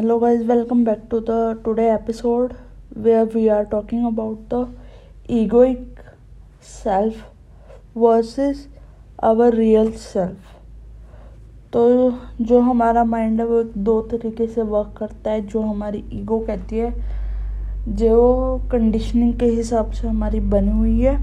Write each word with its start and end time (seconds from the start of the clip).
Hello 0.00 0.18
guys 0.18 0.42
welcome 0.42 0.84
back 0.84 1.02
to 1.10 1.18
the 1.20 1.62
today 1.64 1.90
episode 1.94 2.52
where 2.98 3.24
we 3.24 3.48
are 3.48 3.64
talking 3.64 4.06
about 4.06 4.54
the 4.54 4.76
egoic 5.30 5.98
self 6.62 7.96
versus 7.96 8.66
our 9.22 9.54
real 9.54 9.90
self 9.92 10.38
तो 11.72 11.82
जो 12.40 12.60
हमारा 12.60 13.04
mind 13.04 13.40
है 13.40 13.46
वो 13.46 13.60
एक 13.60 13.72
दो 13.78 14.00
तरीके 14.02 14.46
से 14.46 14.62
वर्क 14.62 14.94
करता 14.98 15.30
है, 15.30 15.46
जो 15.46 15.60
हमारी 15.60 16.04
ईगो 16.12 16.38
कहती 16.38 16.78
है, 16.78 16.90
जो 17.96 18.60
कंडीशनिंग 18.72 19.34
के 19.34 19.46
हिसाब 19.46 19.90
से 19.90 20.08
हमारी 20.08 20.40
बनी 20.40 20.78
हुई 20.78 21.00
है, 21.00 21.16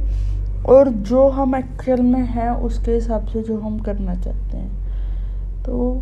और 0.66 0.90
जो 0.90 1.28
हम 1.30 1.56
एक्चुअल 1.56 2.02
में 2.02 2.26
हैं, 2.26 2.50
उसके 2.50 2.92
हिसाब 2.92 3.26
से 3.26 3.42
जो 3.42 3.58
हम 3.58 3.80
करना 3.80 4.16
चाहते 4.16 4.58
हैं। 4.58 5.64
तो 5.64 6.02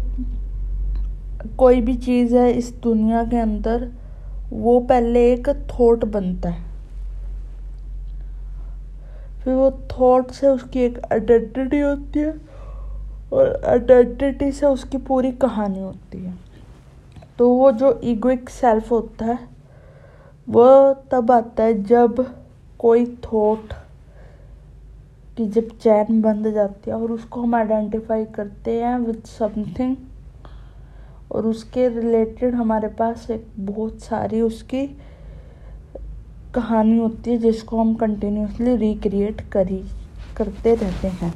कोई 1.58 1.82
भी 1.82 1.96
चीज़ 1.96 2.36
है 2.36 2.52
इस 2.52 2.74
दुनिया 2.74 3.24
के 3.24 3.38
अंदर, 3.38 3.92
वो 4.54 4.80
पहले 4.80 5.34
एक 5.34 5.50
थॉट 5.50 6.06
बनता 6.06 6.50
है। 6.50 6.64
फिर 9.44 9.54
वो 9.54 9.72
थॉट 9.92 10.32
से 10.32 10.48
उसकी 10.48 10.80
एक 10.80 11.00
आइडेंटिटी 11.12 11.80
होती 11.80 12.20
है 12.20 12.42
और 13.34 13.64
आइडेंटिटी 13.68 14.52
से 14.52 14.66
उसकी 14.66 14.98
पूरी 14.98 15.32
कहानी 15.32 15.80
होती 15.80 16.18
है। 16.18 16.34
तो 17.38 17.50
वो 17.50 17.72
जो 17.72 18.00
ईगोइक 18.04 18.50
सेल्फ 18.50 18.92
होता 18.92 19.26
है, 19.26 19.40
वो 20.50 20.94
तब 20.94 21.32
आता 21.32 21.64
है 21.64 21.84
जब 21.84 22.36
कोई 22.80 23.06
थॉट 23.06 23.74
की 25.38 25.46
जब 25.46 25.68
चैन 25.78 26.22
बंद 26.22 26.50
जाती 26.54 26.90
है 26.90 26.98
और 26.98 27.12
उसको 27.12 27.42
हम 27.42 27.56
आइडेंटिफाई 27.56 28.26
करते 28.26 28.84
हैं 28.84 28.98
विद 28.98 29.24
समथिंग 29.26 29.96
और 31.36 31.46
उसके 31.46 31.88
रिलेटेड 31.90 32.54
हमारे 32.56 32.88
पास 32.88 33.30
एक 33.32 33.46
बहुत 33.60 34.00
सारी 34.00 34.42
उसकी 34.42 34.86
कहानी 36.56 36.98
होती 36.98 37.32
है 37.32 37.38
जिसको 37.38 37.80
हम 37.82 37.94
कंटिन्यूसली 37.96 38.76
रिक्रिएट 38.76 39.42
करी, 39.52 39.84
करते 40.38 40.76
रहते 40.76 41.08
हैं। 41.08 41.34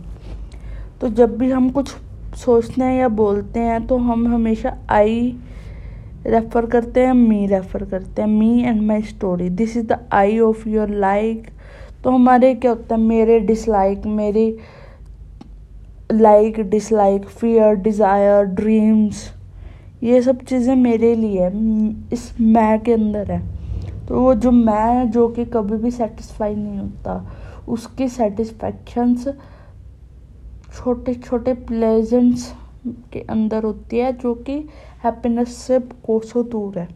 तो 1.02 1.10
जब 1.10 1.38
भी 1.38 1.52
हम 1.52 1.70
कुछ 1.70 1.90
सोचते 2.36 2.82
हैं 2.82 3.00
या 3.00 3.08
बोलते 3.08 3.60
हैं 3.60 3.86
तो 3.88 3.98
हम 3.98 4.28
हमेशा 4.28 4.78
आई 4.90 5.36
रेफ़र 6.26 6.66
करते 6.66 7.06
हैं 7.06 7.14
मी 7.14 7.46
रेफ़र 7.48 7.86
करते 7.86 8.22
हैं 8.22 8.30
me 8.30 8.62
and 8.64 8.82
my 8.82 9.02
story 9.02 9.50
this 9.50 9.78
is 9.78 9.86
the 9.88 10.00
I 10.12 10.40
of 10.40 10.68
your 10.70 10.90
like 10.90 11.48
तो 12.04 12.12
हमारे 12.12 12.54
क्या 12.56 12.72
होता 12.72 12.96
है? 12.96 13.02
मेरे 13.02 13.40
डिसलाइक 13.40 14.06
मेरी 14.06 14.56
like 16.12 16.60
dislike 16.60 17.26
fear 17.26 17.76
desire 17.76 18.44
dreams 18.44 19.28
ये 20.04 20.22
सब 20.22 20.44
चीज़ें 20.44 20.76
मेरे 20.76 21.16
लिए 21.16 21.48
इस 22.14 22.34
मैं 22.42 22.80
के 22.80 22.94
अंदर 22.94 23.32
है। 23.32 23.42
तो 24.08 24.22
वो 24.22 24.34
जो 24.36 24.52
मैं 24.52 25.10
जो 25.12 25.28
कि 25.28 25.46
कभी 25.46 25.78
भी 25.78 25.92
सेटिस्फाई 25.92 26.56
नहीं 26.56 26.80
होता, 26.80 27.32
उसकी 27.68 28.08
सेटिस्फैक्शंस 28.10 29.28
छोटे 30.76 31.14
छोटे 31.14 31.54
प्लेजेंट्स 31.54 32.54
के 33.14 33.20
अंदर 33.20 33.64
होती 33.64 33.98
है, 33.98 34.14
जो 34.14 34.34
कि 34.34 34.58
हैप्पीनेस 35.04 35.56
से 35.58 35.80
कोसों 35.80 36.48
दूर 36.50 36.80
है। 36.80 36.88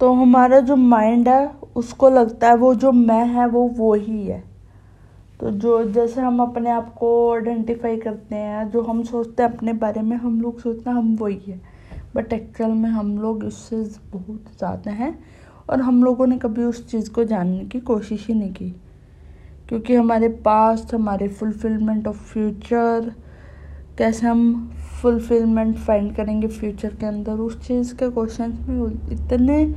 तो 0.00 0.12
हमारा 0.12 0.60
जो 0.60 0.76
माइंड 0.76 1.28
है, 1.28 1.50
उसको 1.76 2.10
लगता 2.10 2.48
है 2.48 2.56
वो 2.56 2.74
जो 2.74 2.92
मैं 2.92 3.24
है, 3.26 3.46
वो 3.46 3.68
वो 3.68 3.94
ही 3.94 4.26
है। 4.26 4.51
तो 5.42 5.50
जो 5.50 5.82
जैसे 5.84 6.20
हम 6.20 6.40
अपने 6.42 6.70
आप 6.70 6.92
को 6.94 7.08
आइडेंटिफाई 7.32 7.96
करते 7.96 8.36
हैं, 8.36 8.68
जो 8.70 8.82
हम 8.82 9.02
सोचते 9.04 9.42
हैं 9.42 9.50
अपने 9.50 9.72
बारे 9.72 10.02
में, 10.02 10.16
हम 10.16 10.40
लोग 10.40 10.60
सोचते 10.60 10.90
हैं 10.90 10.96
हम 10.96 11.16
वही 11.16 11.38
है। 11.48 11.60
बट 12.14 12.32
एक्चुअल 12.32 12.70
में 12.70 12.88
हम 12.90 13.18
लोग 13.18 13.44
उससे 13.44 13.76
बहुत 14.12 14.44
ज़्यादा 14.58 14.90
हैं 14.90 15.18
और 15.70 15.80
हम 15.80 16.02
लोगों 16.04 16.26
ने 16.26 16.38
कभी 16.38 16.64
उस 16.64 16.86
चीज़ 16.90 17.10
को 17.10 17.24
जानने 17.24 17.64
की 17.64 17.80
कोशिश 17.80 18.26
ही 18.28 18.34
नहीं 18.34 18.52
की। 18.52 18.70
क्योंकि 19.68 19.94
हमारे 19.94 20.28
पास्ट 20.46 20.94
हमारे 20.94 21.28
फुलफिलमेंट 21.28 22.06
ऑफ़ 22.08 22.22
फ्यूचर 22.32 23.12
कैसे 23.98 24.26
हम 24.26 24.70
फुलफिलमेंट 25.02 25.76
फाइंड 25.76 26.14
करेंगे 26.16 26.48
फ्यूचर 26.48 26.94
के 26.94 27.06
अंदर, 27.06 27.32
उस 27.32 27.66
चीज़ 27.66 27.94
के 27.96 28.10
क्वेश्चन 28.10 28.58
में 28.68 28.92
इतने 29.12 29.74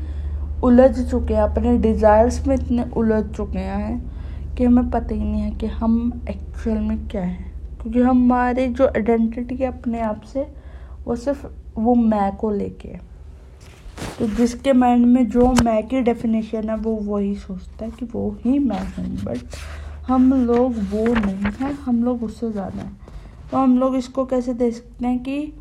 उलझ 0.64 1.10
चुके 1.10 1.34
हैं, 1.34 1.42
अपने 1.42 1.78
डिज़ायर्स 1.78 2.46
में 2.48 2.56
इतने 2.56 2.92
उलझ 2.98 3.24
चुके 3.26 3.60
हैं। 3.60 4.15
कि 4.58 4.64
हमें 4.64 4.90
पता 4.90 5.16
ही 5.16 5.24
नहीं 5.24 5.42
है 5.42 5.52
कि 5.52 5.66
हम 5.66 6.22
एक्चुअल 6.30 6.78
में 6.78 7.08
क्या 7.08 7.22
हैं। 7.22 7.54
क्योंकि 7.82 8.02
हमारे 8.02 8.68
जो 8.68 8.88
आइडेंटिटी 8.88 9.56
है 9.56 9.68
अपने 9.68 10.02
आप 10.02 10.22
से, 10.22 10.48
वो 11.06 11.16
सिर्फ़ 11.16 11.46
वो 11.78 11.96
मैं 11.96 12.36
को 12.36 12.52
लेके 12.52 12.90
है। 12.90 13.02
तो 14.20 14.28
जिसके 14.28 14.74
माइंड 14.74 15.06
में 15.06 15.28
जो 15.30 15.52
मैं 15.64 15.88
की 15.88 16.02
डेफिनेशन 16.02 16.70
है, 16.70 16.76
वो 16.76 16.96
वही 16.96 17.36
सोचता 17.36 17.86
है 17.86 17.92
कि 17.92 18.06
वो 18.06 18.38
ही 18.46 18.60
मैं 18.60 18.80
हूँ। 18.80 19.24
बट 19.24 19.38
हम 20.08 20.34
लोग 20.34 20.74
वो 20.74 21.06
नहीं 21.14 21.52
हैं, 21.52 21.72
हम 21.74 22.04
लोग 22.04 22.24
उससे 22.24 22.52
ज़्यादा 22.52 22.82
हैं। 22.82 22.98
तो 23.52 23.58
हम 23.58 23.78
लोग 23.80 23.96
इसको 23.96 24.26
कैसे 24.26 24.54
दे 24.54 24.72
सकते 24.72 25.08
हैं 25.08 25.24
कि 25.24 25.54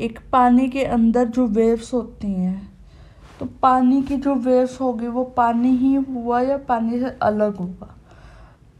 एक 0.00 0.18
पानी 0.32 0.68
के 0.68 0.84
अंदर 0.84 1.24
जो 1.24 1.46
वेव्स 1.46 1.94
होती 1.94 2.26
हैं 2.26 2.71
तो 3.42 3.46
पानी 3.62 4.00
की 4.02 4.16
जो 4.16 4.34
वेव्स 4.34 4.80
होगी, 4.80 5.06
वो 5.06 5.22
पानी 5.36 5.68
ही 5.76 5.94
हुआ 5.94 6.40
या 6.40 6.56
पानी 6.58 6.98
से 7.00 7.08
अलग 7.22 7.56
होगा 7.56 7.94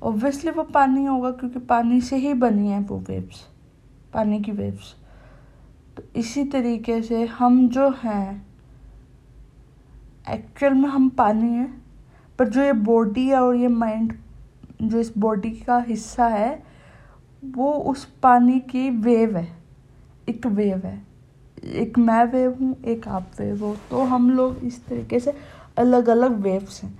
ऑब्वियसली 0.02 0.50
वो 0.50 0.62
पानी 0.64 1.04
होगा 1.04 1.30
क्योंकि 1.30 1.58
पानी 1.58 2.00
से 2.00 2.16
ही 2.16 2.34
बनी 2.34 2.68
है 2.68 2.78
वो 2.80 2.98
वेव्स 3.08 3.40
पानी 4.12 4.40
की 4.40 4.52
वेव्स 4.52 4.94
तो 5.96 6.02
इसी 6.16 6.44
तरीके 6.44 7.00
से 7.02 7.24
हम 7.26 7.68
जो 7.68 7.88
हैं 8.04 8.46
एक्चुअल 10.30 10.74
में 10.74 10.88
हम 10.88 11.08
पानी 11.08 11.48
हैं, 11.48 11.82
पर 12.38 12.48
जो 12.48 12.62
ये 12.62 12.72
बॉडी 12.72 13.26
है 13.28 13.40
और 13.40 13.56
ये 13.56 13.68
माइंड 13.68 14.16
जो 14.82 14.98
इस 14.98 15.12
बॉडी 15.18 15.50
का 15.50 15.78
हिस्सा 15.78 16.26
है, 16.26 16.62
वो 17.44 17.72
उस 17.72 18.04
पानी 18.22 18.60
की 18.60 18.90
वेव 18.90 19.36
है, 19.36 19.48
एक 20.28 20.46
वेव 20.46 20.86
है. 20.86 21.11
एक 21.66 21.98
मैं 21.98 22.24
वेव 22.24 22.56
हूँ, 22.60 22.82
एक 22.82 23.08
आप 23.08 23.30
वेव 23.40 23.64
हो। 23.64 23.76
तो 23.90 24.02
हम 24.02 24.30
लोग 24.30 24.58
इस 24.64 24.86
तरीके 24.86 25.20
से 25.20 25.34
अलग 25.78 26.08
अलग 26.08 26.40
वेव्स 26.40 26.84
हैं। 26.84 26.98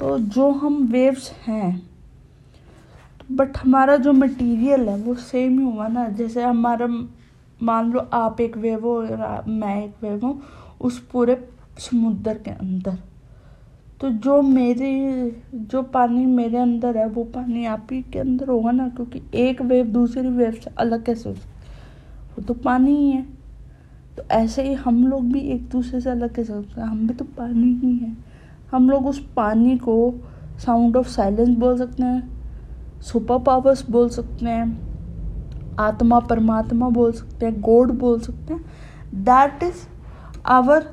तो 0.00 0.18
जो 0.18 0.50
हम 0.50 0.84
वेव्स 0.84 1.32
हैं 1.46 1.90
बट 3.32 3.56
हमारा 3.56 3.96
जो 3.96 4.12
मटेरियल 4.12 4.88
है, 4.88 4.96
वो 4.96 5.14
सेम 5.14 5.58
ही 5.58 5.64
हुआ 5.64 5.88
ना। 5.88 6.08
जैसे 6.08 6.42
हमारा, 6.42 6.86
मान 7.62 7.92
लो 7.92 8.00
आप 8.00 8.40
एक 8.40 8.56
वेव 8.56 8.80
हो 8.80 8.96
और 8.96 9.44
मैं 9.48 9.84
एक 9.84 9.94
वेव 10.02 10.26
हूँ, 10.26 10.42
उस 10.80 10.98
पूरे 10.98 11.48
समुद्र 11.78 12.34
के 12.34 12.50
अंदर। 12.50 12.98
तो 14.00 14.10
जो 14.10 14.42
मेरे, 14.42 15.42
जो 15.54 15.82
पानी 15.82 16.26
मेरे 16.26 16.58
अंदर 16.58 16.96
है, 16.96 17.08
वो 17.08 17.24
पानी 17.24 17.66
आप 17.66 17.86
ही 17.92 18.02
के 18.02 18.18
अंदर 18.18 18.48
होगा 18.48 18.70
ना, 18.70 18.88
क्योंकि 18.88 19.22
एक 19.34 19.62
वेव 19.62 19.86
दूसरी 19.86 20.28
वेव 20.28 20.52
से 20.52 20.70
अलग 20.78 21.04
कैसे 21.04 21.28
हो? 21.28 21.34
वो 21.34 22.42
तो 22.42 22.54
पानी 22.54 22.96
ही 22.96 23.10
है। 23.10 23.33
तो 24.16 24.22
ऐसे 24.30 24.62
ही 24.62 24.74
हम 24.74 25.06
लोग 25.06 25.32
भी 25.32 25.40
एक 25.50 25.68
दूसरे 25.68 26.00
से 26.00 26.10
अलग 26.10 26.34
कैसे 26.34 26.52
सकते 26.52 26.80
हैं? 26.80 26.88
हम 26.88 27.06
भी 27.06 27.14
तो 27.14 27.24
पानी 27.38 27.72
ही 27.74 27.96
हैं। 27.96 28.16
हम 28.72 28.88
लोग 28.90 29.06
उस 29.06 29.18
पानी 29.36 29.76
को 29.78 30.14
साउंड 30.64 30.96
ऑफ़ 30.96 31.08
साइलेंस 31.08 31.56
बोल 31.58 31.78
सकते 31.78 32.02
हैं 32.02 33.00
सुपर 33.02 33.38
पावर्स 33.38 33.84
बोल 33.90 34.08
सकते 34.08 34.46
हैं, 34.46 35.76
आत्मा 35.80 36.18
परमात्मा 36.20 36.88
बोल 36.88 37.12
सकते 37.12 37.46
हैं, 37.46 37.60
गॉड 37.60 37.90
बोल 37.90 38.20
सकते 38.20 38.54
हैं। 38.54 38.64
That 39.24 39.62
is 39.62 39.86
our 40.46 40.86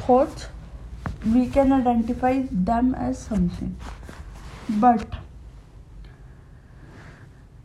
thoughts 0.00 0.48
we 1.26 1.46
can 1.46 1.72
identify 1.72 2.42
them 2.42 2.94
as 2.98 3.14
something 3.16 4.80
but 4.80 5.14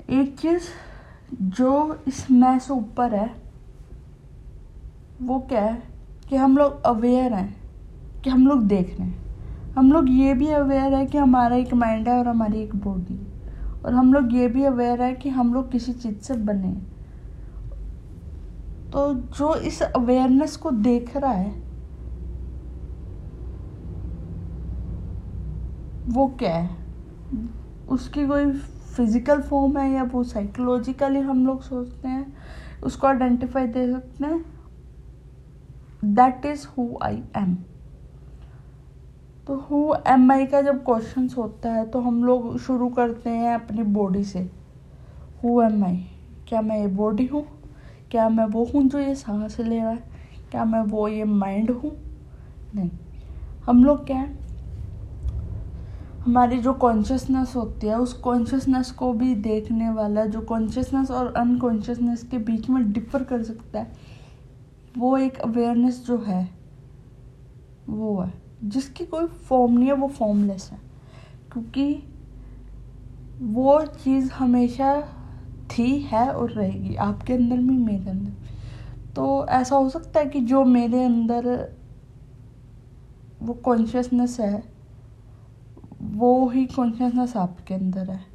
एक 0.09 0.37
चीज़ 0.39 0.69
जो 1.57 2.03
इस 2.07 2.25
मैं 2.31 2.57
से 2.59 2.73
ऊपर 2.73 3.15
है 3.15 3.29
वो 5.19 5.39
क्या 5.39 5.61
है 5.61 5.81
कि 6.29 6.35
हम 6.35 6.57
लोग 6.57 6.81
अवेयर 6.85 7.33
हैं, 7.33 7.55
कि 8.23 8.29
हम 8.29 8.47
लोग 8.47 8.63
देख 8.67 8.95
रहे 8.99 9.07
हैं। 9.07 9.25
हम 9.75 9.91
लोग 9.91 10.09
ये 10.09 10.33
भी 10.33 10.49
अवेयर 10.51 10.93
है 10.93 11.05
कि 11.05 11.17
हमारा 11.17 11.55
एक 11.55 11.73
माइंड 11.73 12.07
है 12.09 12.17
और 12.19 12.27
हमारी 12.27 12.61
एक 12.61 12.75
बॉडी 12.77 13.19
और 13.85 13.93
हम 13.93 14.13
लोग 14.13 14.33
ये 14.33 14.47
भी 14.47 14.63
अवेयर 14.63 15.01
है 15.01 15.13
कि 15.15 15.29
हम 15.29 15.53
लोग 15.53 15.71
किसी 15.71 15.93
चीज़ 15.93 16.19
से 16.21 16.33
बने 16.45 16.73
तो 18.93 19.13
जो 19.37 19.53
इस 19.67 19.81
अवेयरनेस 19.83 20.55
को 20.57 20.71
देख 20.71 21.15
रहा 21.17 21.31
है, 21.31 21.53
वो 26.07 26.27
क्या 26.39 26.55
है? 26.55 26.69
उसकी 27.87 28.25
कोई 28.27 28.51
फ़िज़िकल 28.95 29.41
फॉर्म 29.41 29.77
है 29.77 29.89
या 29.91 30.03
वो 30.03 30.23
साइकोलॉजिकली 30.23 31.19
हम 31.21 31.45
लोग 31.45 31.61
सोचते 31.63 32.07
हैं, 32.07 32.33
उसको 32.83 33.07
आइडेंटिफाई 33.07 33.67
दे 33.67 33.91
सकते 33.91 34.25
हैं? 34.25 34.56
That 36.05 36.45
is 36.45 36.67
who 36.67 36.97
I 37.03 37.23
am 37.37 37.55
तो 39.47 39.55
हु 39.55 39.95
एम 40.07 40.31
आई 40.31 40.45
का 40.45 40.61
जब 40.61 40.83
क्वेश्चन 40.85 41.29
होता 41.37 41.69
है 41.69 41.85
तो 41.85 41.99
हम 41.99 42.23
लोग 42.23 42.57
शुरू 42.59 42.89
करते 42.89 43.29
हैं 43.29 43.55
अपनी 43.55 43.83
बॉडी 43.83 44.23
से। 44.23 44.39
हु 45.43 45.61
एम 45.61 45.83
आई 45.83 46.05
क्या 46.47 46.61
मैं 46.61 46.79
ये 46.79 46.87
बॉडी 46.87 47.25
हूँ? 47.25 47.45
क्या 48.11 48.29
मैं 48.29 48.45
वो 48.45 48.65
हूँ 48.65 48.83
जो 48.83 48.99
ये 48.99 49.15
सांस 49.15 49.59
ले 49.59 49.79
रहा 49.79 49.89
है? 49.89 50.03
क्या 50.51 50.65
मैं 50.65 50.81
वो 50.81 51.07
ये 51.07 51.23
माइंड 51.23 51.71
हूँ? 51.71 51.91
नहीं। 52.75 52.89
हम 53.65 53.83
लोग 53.83 54.05
क्या 54.05 54.17
है? 54.17 54.37
हमारी 56.25 56.57
जो 56.57 56.73
कॉन्शियसनेस 56.73 57.55
होती 57.55 57.87
है, 57.87 57.99
उस 57.99 58.13
कॉन्शियसनेस 58.13 58.91
को 58.91 59.13
भी 59.13 59.35
देखने 59.35 59.89
वाला, 59.89 60.25
जो 60.25 60.41
कॉन्शियसनेस 60.41 61.11
और 61.11 61.33
अनकॉन्शियसनेस 61.33 62.23
के 62.23 62.37
बीच 62.37 62.69
में 62.69 62.91
डिफर 62.93 63.23
कर 63.23 63.43
सकता 63.43 63.79
है। 63.79 64.16
वो 64.97 65.17
एक 65.17 65.37
अवेयरनेस 65.37 66.05
जो 66.05 66.17
है, 66.17 66.49
वो 67.89 68.21
है। 68.21 68.33
जिसकी 68.63 69.05
कोई 69.05 69.25
फॉर्म 69.25 69.73
नहीं 69.73 69.87
है, 69.87 69.93
वो 69.93 70.07
फॉर्मलेस 70.07 70.69
है। 70.71 70.79
क्योंकि 71.51 72.03
वो 73.41 73.85
चीज़ 73.85 74.31
हमेशा 74.31 75.01
थी, 75.71 75.99
है 75.99 76.31
और 76.31 76.51
रहेगी। 76.51 76.95
आपके 76.95 77.33
अंदर 77.33 77.57
भी 77.57 77.77
मेरे 77.77 78.09
अंदर। 78.09 78.33
तो 79.15 79.47
ऐसा 79.47 79.75
हो 79.75 79.89
सकता 79.89 80.19
है 80.19 80.25
कि 80.25 80.39
जो 80.39 80.65
मेरे 80.65 81.03
अंदर 81.03 81.73
वो 83.41 83.53
कॉन्शियसनेस 83.53 84.39
है, 84.39 84.63
वो 86.01 86.49
ही 86.49 86.65
कॉन्शियसनेस 86.65 87.37
आपके 87.37 87.73
अंदर 87.73 88.09
है। 88.09 88.25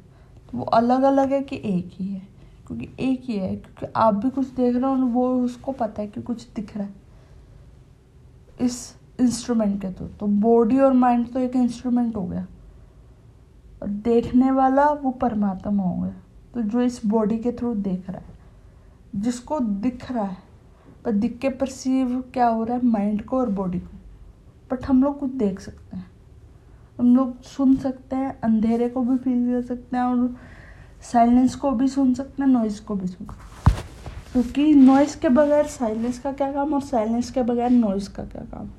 तो 0.51 0.57
वो 0.57 0.63
अलग 0.63 1.03
अलग 1.03 1.33
है 1.33 1.41
कि 1.41 1.55
एक 1.55 1.89
ही 1.93 2.07
है। 2.07 2.32
क्योंकि 2.73 3.03
एक 3.03 3.21
ही 3.23 3.37
है, 3.37 3.55
क्योंकि 3.55 3.93
आप 3.95 4.15
भी 4.15 4.29
कुछ 4.29 4.47
देख 4.47 4.75
रहे 4.75 4.91
हो 4.91 5.05
वो 5.07 5.27
उसको 5.35 5.71
पता 5.71 6.01
है 6.01 6.07
कि 6.07 6.21
कुछ 6.21 6.47
दिख 6.49 6.75
रहा 6.77 6.85
है। 6.85 6.93
इस 8.61 8.95
इंस्ट्रूमेंट 9.19 9.81
के 9.81 9.89
तो 9.89 10.07
तो 10.09 10.27
बॉडी 10.27 10.79
और 10.79 10.93
माइंड 10.93 11.31
तो 11.33 11.39
एक 11.39 11.55
इंस्ट्रूमेंट 11.55 12.15
हो 12.15 12.23
गया। 12.23 12.45
और 13.81 13.87
देखने 13.87 14.51
वाला 14.51 14.87
वो 14.89 15.11
परमात्मा 15.11 15.83
हो 15.83 16.01
गया। 16.01 16.15
तो 16.53 16.61
जो 16.61 16.81
इस 16.81 16.99
बॉडी 17.05 17.37
के 17.37 17.51
थ्रू 17.51 17.73
देख 17.75 18.09
रहा 18.09 18.19
है, 18.19 18.33
जिसको 19.15 19.59
दिख 19.59 20.11
रहा 20.11 20.23
है, 20.23 20.37
पर 21.05 21.11
दिख 21.11 21.37
के 21.37 21.49
परसीव 21.49 22.23
क्या 22.33 22.47
हो 22.47 22.63
रहा 22.63 22.77
है 22.77 22.85
माइंड 22.85 23.23
को 23.25 23.39
और 23.39 23.49
बॉडी 23.49 23.79
को। 23.79 23.97
बट 24.71 24.85
हम 24.85 25.03
लोग 25.03 25.19
कुछ 25.19 25.31
देख 25.31 25.59
सकते 25.59 25.97
हैं। 25.97 26.05
हम 26.99 27.15
लोग 27.15 27.41
सुन 27.41 27.75
सकते 27.75 28.15
हैं, 28.15 28.39
अंधेरे 28.41 28.89
को 28.89 29.01
भी 29.01 29.17
फील 29.17 29.51
कर 29.51 29.61
सकते 29.61 29.97
हैं 29.97 30.03
और 30.03 30.35
साइलेंस 31.03 31.55
को 31.55 31.71
भी 31.71 31.87
सुन 31.87 32.13
सकते 32.13 32.43
हैं 32.43 32.49
नॉइज़ 32.49 32.81
को 32.81 32.95
भी 32.95 33.07
सुन 33.07 33.27
सकते 33.27 33.71
हैं। 33.71 33.81
क्योंकि 34.33 34.73
नॉइज़ 34.75 35.17
के 35.19 35.29
बगैर 35.29 35.65
साइलेंस 35.67 36.19
का 36.19 36.31
क्या 36.31 36.51
काम 36.51 36.73
और 36.73 36.81
साइलेंस 36.81 37.31
के 37.31 37.41
बगैर 37.43 37.69
नॉइज़ 37.69 38.09
का 38.09 38.23
क्या 38.23 38.41
काम? 38.53 38.69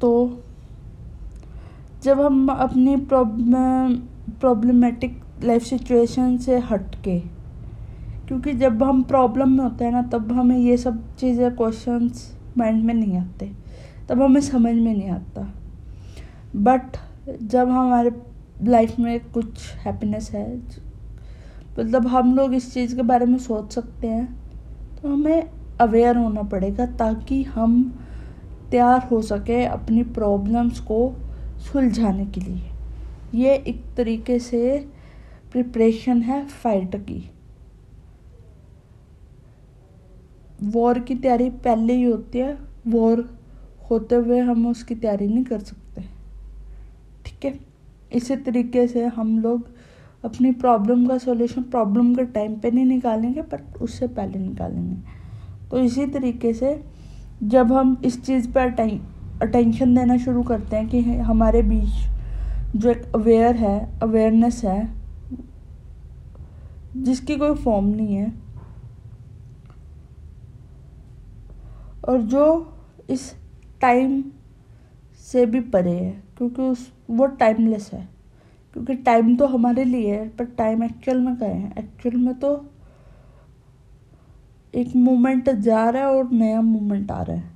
तो 0.00 0.42
जब 2.02 2.20
हम 2.20 2.48
अपनी 2.48 2.96
प्रॉब्लम 2.96 3.96
प्रॉब्लमेटिक 4.40 5.20
लाइफ 5.44 5.62
सिचुएशन 5.62 6.36
से 6.38 6.58
हट 6.60 6.94
के 7.04 7.18
क्योंकि 8.28 8.52
जब 8.52 8.82
हम 8.82 9.02
प्रॉब्लम 9.02 9.52
में 9.52 9.64
होते 9.64 9.84
हैं 9.84 9.92
ना, 9.92 10.02
तब 10.02 10.32
हमें 10.32 10.58
ये 10.58 10.76
सब 10.76 11.16
चीज़ें 11.16 11.56
क्वेश्चंस 11.56 12.38
माइंड 12.58 12.84
में 12.84 12.94
नहीं 12.94 13.18
आते, 13.18 13.50
तब 14.08 14.22
हमें 14.22 14.40
समझ 14.40 14.74
में 14.74 14.94
नहीं 14.94 15.10
आता। 15.10 15.46
बट 16.56 16.96
जब 17.42 17.68
हमारे 17.68 18.10
लाइफ 18.62 18.98
में 18.98 19.30
कुछ 19.30 19.74
हैप्पीनेस 19.74 20.30
है। 20.30 20.62
मतलब 21.78 22.06
हम 22.06 22.36
लोग 22.36 22.54
इस 22.54 22.74
चीज़ 22.74 22.96
के 22.96 23.02
बारे 23.02 23.26
में 23.26 23.38
सोच 23.38 23.72
सकते 23.72 24.06
हैं। 24.06 24.38
तो 25.02 25.08
हमें 25.08 25.50
अवेयर 25.80 26.16
होना 26.16 26.42
पड़ेगा 26.42 26.86
ताकि 26.86 27.42
हम 27.42 28.00
तैयार 28.70 29.08
हो 29.10 29.22
सके 29.22 29.64
अपनी 29.64 30.02
प्रॉब्लम्स 30.02 30.80
को 30.80 31.16
सुलझाने 31.58 32.26
के 32.26 32.40
लिए। 32.40 32.70
ये 33.34 33.54
एक 33.54 33.84
तरीके 33.96 34.38
से 34.38 34.88
प्रिपरेशन 35.52 36.22
है 36.22 36.46
फाइट 36.46 36.96
की। 36.96 37.30
वॉर 40.62 40.98
की 40.98 41.14
तैयारी 41.14 41.50
पहले 41.50 41.92
ही 41.92 42.02
होती 42.02 42.38
है। 42.38 42.58
वॉर 42.86 43.38
होते 43.90 44.14
हुए 44.14 44.38
हम 44.38 44.66
उसकी 44.66 44.94
तैयारी 44.94 45.28
नहीं 45.28 45.44
कर 45.44 45.58
सकते। 45.58 46.00
ठीक 47.26 47.44
है? 47.44 47.67
इसी 48.12 48.36
तरीके 48.36 48.86
से 48.88 49.04
हम 49.06 49.38
लोग 49.38 49.66
अपनी 50.24 50.50
प्रॉब्लम 50.52 51.06
का 51.06 51.18
सॉल्यूशन 51.18 51.62
प्रॉब्लम 51.62 52.14
के 52.14 52.24
टाइम 52.26 52.54
पे 52.54 52.70
नहीं 52.70 52.84
निकालेंगे, 52.84 53.42
पर 53.42 53.62
उससे 53.82 54.06
पहले 54.08 54.38
निकालेंगे। 54.38 54.96
तो 55.70 55.78
इसी 55.78 56.06
तरीके 56.06 56.52
से 56.52 56.80
जब 57.44 57.72
हम 57.72 57.96
इस 58.04 58.22
चीज़ 58.26 58.50
पर 58.52 58.70
अटेंशन 59.42 59.94
देना 59.94 60.16
शुरू 60.16 60.42
करते 60.42 60.76
हैं 60.76 60.88
कि 60.88 61.00
हमारे 61.00 61.62
बीच 61.62 62.76
जो 62.76 62.90
एक 62.90 63.02
अवेयर 63.14 63.56
है 63.56 64.00
अवेयरनेस 64.02 64.64
है, 64.64 64.88
जिसकी 66.96 67.36
कोई 67.36 67.54
फॉर्म 67.54 67.86
नहीं 67.86 68.14
है, 68.14 68.32
और 72.08 72.20
जो 72.22 72.44
इस 73.10 73.32
टाइम 73.80 74.22
से 75.32 75.46
भी 75.46 75.60
परे 75.60 75.98
है, 75.98 76.22
क्योंकि 76.36 76.62
उस, 76.62 76.92
वो 77.10 77.26
टाइमलेस 77.26 77.90
है। 77.92 78.08
क्योंकि 78.72 78.94
टाइम 78.94 79.36
तो 79.36 79.46
हमारे 79.46 79.84
लिए 79.84 80.16
है 80.16 80.28
पर 80.28 80.44
टाइम 80.44 80.84
एक्चुअल 80.84 81.20
में 81.20 81.36
क्या 81.36 81.48
है। 81.48 81.74
एक्चुअल 81.78 82.16
में 82.16 82.34
तो 82.34 82.66
एक 84.74 84.96
मोमेंट 84.96 85.50
जा 85.50 85.90
रहा 85.90 86.02
है 86.02 86.08
और 86.08 86.30
नया 86.30 86.60
मोमेंट 86.60 87.10
आ 87.10 87.22
रहा 87.22 87.36
है। 87.36 87.50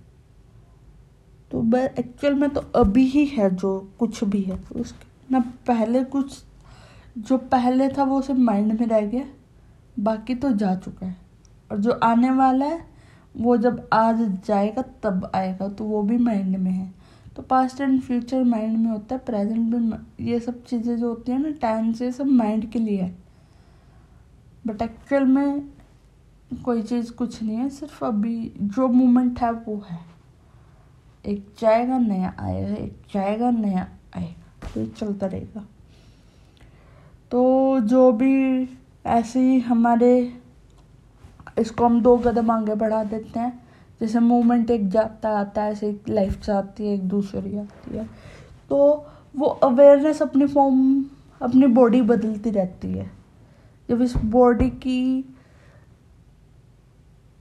तो 1.50 1.62
बस 1.62 1.90
एक्चुअल 1.98 2.34
में 2.34 2.50
तो 2.50 2.60
अभी 2.60 3.04
ही 3.04 3.26
है 3.26 3.54
जो 3.54 3.92
कुछ 3.98 4.24
भी 4.24 4.42
है। 4.42 4.58
उसके, 4.76 5.32
ना 5.32 5.40
पहले 5.40 6.04
कुछ, 6.04 6.44
जो 7.18 7.38
पहले 7.38 7.88
था 7.88 8.04
वो 8.04 8.22
सिर्फ़ 8.22 8.40
माइंड 8.40 8.80
में 8.80 8.86
रह 8.86 9.00
गया, 9.00 9.24
बाकी 9.98 10.34
तो 10.34 10.52
जा 10.52 10.74
चुका 10.74 11.06
है। 11.06 11.16
और 11.70 11.78
जो 11.78 11.90
आने 11.90 12.30
वाला 12.30 12.66
है, 12.66 12.80
वो 13.36 13.56
जब 13.56 13.88
आज 13.92 14.38
जाएगा, 14.46 14.82
तब 14.82 15.30
आएगा 15.34 15.68
तो 15.68 15.84
वो 15.84 16.02
भी 16.02 16.18
माइंड 16.18 16.56
में 16.56 16.70
है। 16.70 17.01
तो 17.36 17.42
पास्ट 17.42 17.80
एंड 17.80 18.00
फ्यूचर 18.02 18.42
माइंड 18.44 18.78
में 18.78 18.90
होता 18.90 19.14
है 19.14 19.20
प्रेजेंट 19.24 19.74
भी 19.74 20.30
ये 20.30 20.40
सब 20.40 20.62
चीज़ें 20.64 20.96
जो 20.96 21.08
होती 21.08 21.32
हैं 21.32 21.38
ना 21.38 21.50
टाइम 21.50 21.92
से 21.92 22.12
सब 22.12 22.26
माइंड 22.26 22.70
के 22.70 22.78
लिए 22.78 23.00
है। 23.02 23.14
बट 24.66 24.82
एक्चुअल 24.82 25.24
में 25.24 25.68
कोई 26.64 26.82
चीज़ 26.82 27.12
कुछ 27.12 27.42
नहीं 27.42 27.56
है, 27.56 27.68
सिर्फ़ 27.68 28.04
अभी 28.04 28.52
जो 28.60 28.88
मोमेंट 28.88 29.40
है 29.40 29.52
वो 29.52 29.76
है। 29.90 29.98
एक 31.26 31.46
जाएगा, 31.58 31.98
नया 31.98 32.34
आएगा, 32.38 32.74
एक 32.74 33.02
जाएगा, 33.14 33.50
नया 33.50 33.88
आएगा 34.16 34.68
तो 34.74 34.86
चलता 34.86 35.26
रहेगा। 35.26 35.66
तो 37.30 37.80
जो 37.80 38.12
भी 38.12 38.68
ऐसे 39.06 39.40
ही 39.40 39.58
हमारे, 39.60 40.40
इसको 41.58 41.84
हम 41.84 42.00
दो 42.02 42.16
कदम 42.18 42.50
आगे 42.50 42.74
बढ़ा 42.74 43.04
देते 43.04 43.40
हैं। 43.40 43.61
जैसे 44.00 44.20
मोमेंट 44.20 44.70
एक 44.70 44.88
जाता 44.88 45.28
आता 45.30 45.62
है, 45.62 45.72
ऐसे 45.72 45.88
एक 45.88 46.08
लाइफ 46.08 46.42
जाती 46.44 46.86
है, 46.86 46.94
एक 46.94 47.02
दूसरी 47.02 47.56
आती 47.58 47.96
है। 47.96 48.08
तो 48.68 49.06
वो 49.36 49.46
अवेयरनेस 49.46 50.22
अपनी 50.22 50.46
फॉर्म 50.46 51.04
अपनी 51.42 51.66
बॉडी 51.66 52.02
बदलती 52.02 52.50
रहती 52.50 52.92
है। 52.92 53.10
जब 53.88 54.02
इस 54.02 54.16
बॉडी 54.16 54.70
की, 54.70 55.22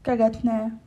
क्या 0.05 0.15
कहते 0.15 0.47
हैं, 0.47 0.81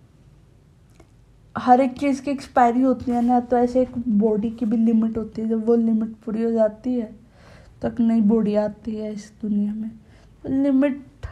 हर 1.59 1.81
एक 1.81 1.99
चीज़ 1.99 2.23
की 2.23 2.31
एक्सपायरी 2.31 2.83
होती 2.83 3.11
है 3.11 3.23
ना 3.23 3.41
तो 3.41 3.57
ऐसे 3.57 3.83
एक 3.83 3.99
बॉडी 4.09 4.51
की 4.51 4.67
भी 4.67 4.77
लिमिट 4.77 5.19
होती 5.19 5.43
है। 5.43 5.49
जब 5.49 5.67
वो 5.67 5.75
लिमिट 5.75 6.15
पूरी 6.25 6.43
हो 6.43 6.51
जाती 6.51 6.95
है 6.95 7.13
तक 7.83 8.01
नई 8.01 8.21
बॉडी 8.21 8.55
आती 8.55 8.97
है 8.97 9.13
इस 9.13 9.33
दुनिया 9.43 9.75
में। 9.75 9.91
Limit 10.63 11.27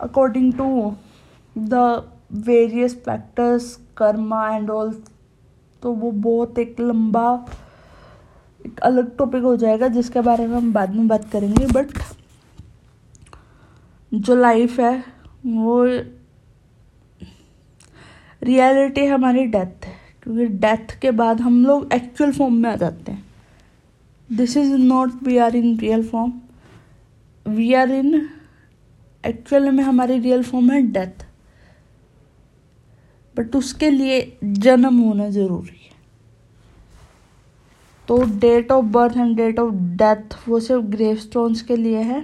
according 0.00 0.52
to 0.54 0.94
the 1.58 2.02
various 2.30 2.94
factors 3.04 3.74
karma 3.96 4.48
and 4.56 4.70
all 4.70 4.92
तो 5.82 5.92
वो 5.92 6.10
बहुत 6.10 6.58
एक 6.58 6.80
लंबा, 6.80 7.46
एक 8.60 8.80
अलग 8.80 9.16
टॉपिक 9.16 9.42
हो 9.42 9.56
जाएगा, 9.56 9.88
जिसके 9.88 10.20
बारे 10.20 10.46
में 10.46 10.56
हम 10.56 10.72
बाद 10.72 10.94
में 10.94 11.08
बात 11.08 11.30
करेंगे 11.32 11.66
बट 11.66 11.98
जो 14.12 14.34
लाइफ 14.34 14.78
है, 14.80 15.04
वो 15.46 15.84
रियलिटी 18.42 19.06
हमारी 19.06 19.44
डेथ 19.46 19.86
है, 19.86 19.94
क्योंकि 20.22 20.46
डेथ 20.46 20.98
के 21.00 21.10
बाद 21.12 21.40
हम 21.40 21.64
लोग 21.66 21.92
एक्चुअल 21.92 22.32
फॉर्म 22.32 22.54
में 22.54 22.70
आ 22.70 22.74
जाते 22.76 23.12
हैं। 23.12 23.24
This 24.28 24.56
is 24.56 24.74
not 24.74 25.22
we 25.22 25.36
are 25.38 25.56
in 25.56 25.76
real 25.78 26.06
form 26.08 26.32
we 27.46 27.72
are 27.74 27.90
in 27.90 28.28
actual 29.24 29.70
में 29.70 29.82
हमारी 29.84 30.18
रियल 30.18 30.42
फॉर्म 30.42 30.70
है 30.70 30.80
डेथ 30.82 31.24
बट 33.36 33.56
उसके 33.56 33.90
लिए 33.90 34.38
जन्म 34.44 34.98
होना 34.98 35.28
ज़रूरी 35.30 35.80
है। 35.84 35.90
तो 38.08 38.22
date 38.40 38.72
of 38.72 38.84
birth 38.84 39.16
and 39.16 39.36
date 39.36 39.58
of 39.58 39.74
death 39.74 40.36
वो 40.48 40.60
सिर्फ़ 40.60 40.84
ग्रेव 40.84 41.20
के 41.68 41.76
लिए 41.76 42.02
है। 42.02 42.22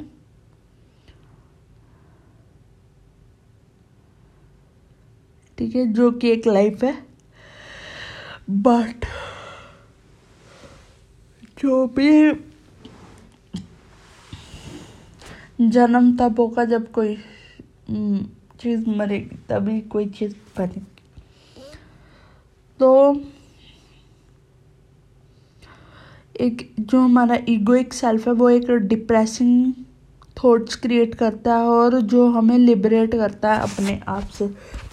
ठीक 5.58 5.76
है, 5.76 5.86
जो 5.92 6.10
कि 6.10 6.30
एक 6.30 6.46
लाइफ 6.46 6.84
है। 6.84 6.92
बट 8.50 9.06
जो 11.58 11.86
भी 11.86 12.32
जन्म 15.60 16.16
तब 16.16 16.40
होगा 16.40 16.64
जब 16.64 16.90
कोई 16.92 17.16
चीज़ 18.60 18.88
मरेगी, 18.88 19.36
तभी 19.48 19.80
कोई 19.80 20.06
चीज़ 20.06 20.34
बनेगी। 20.58 20.95
तो 22.80 22.90
एक 26.40 26.70
जो 26.80 27.00
हमारा 27.00 27.38
ईगोइक 27.48 27.92
सेल्फ 27.94 28.26
है, 28.28 28.32
वो 28.34 28.48
एक 28.50 28.70
डिप्रेसिंग 28.70 29.72
थॉट्स 30.36 30.76
क्रिएट 30.76 31.14
करता 31.14 31.54
है 31.56 31.66
और 31.66 32.00
जो 32.02 32.26
हमें 32.30 32.56
लिबरेट 32.58 33.14
करता 33.14 33.54
है 33.54 33.60
अपने 33.62 34.00
आप 34.08 34.22
से। 34.34 34.48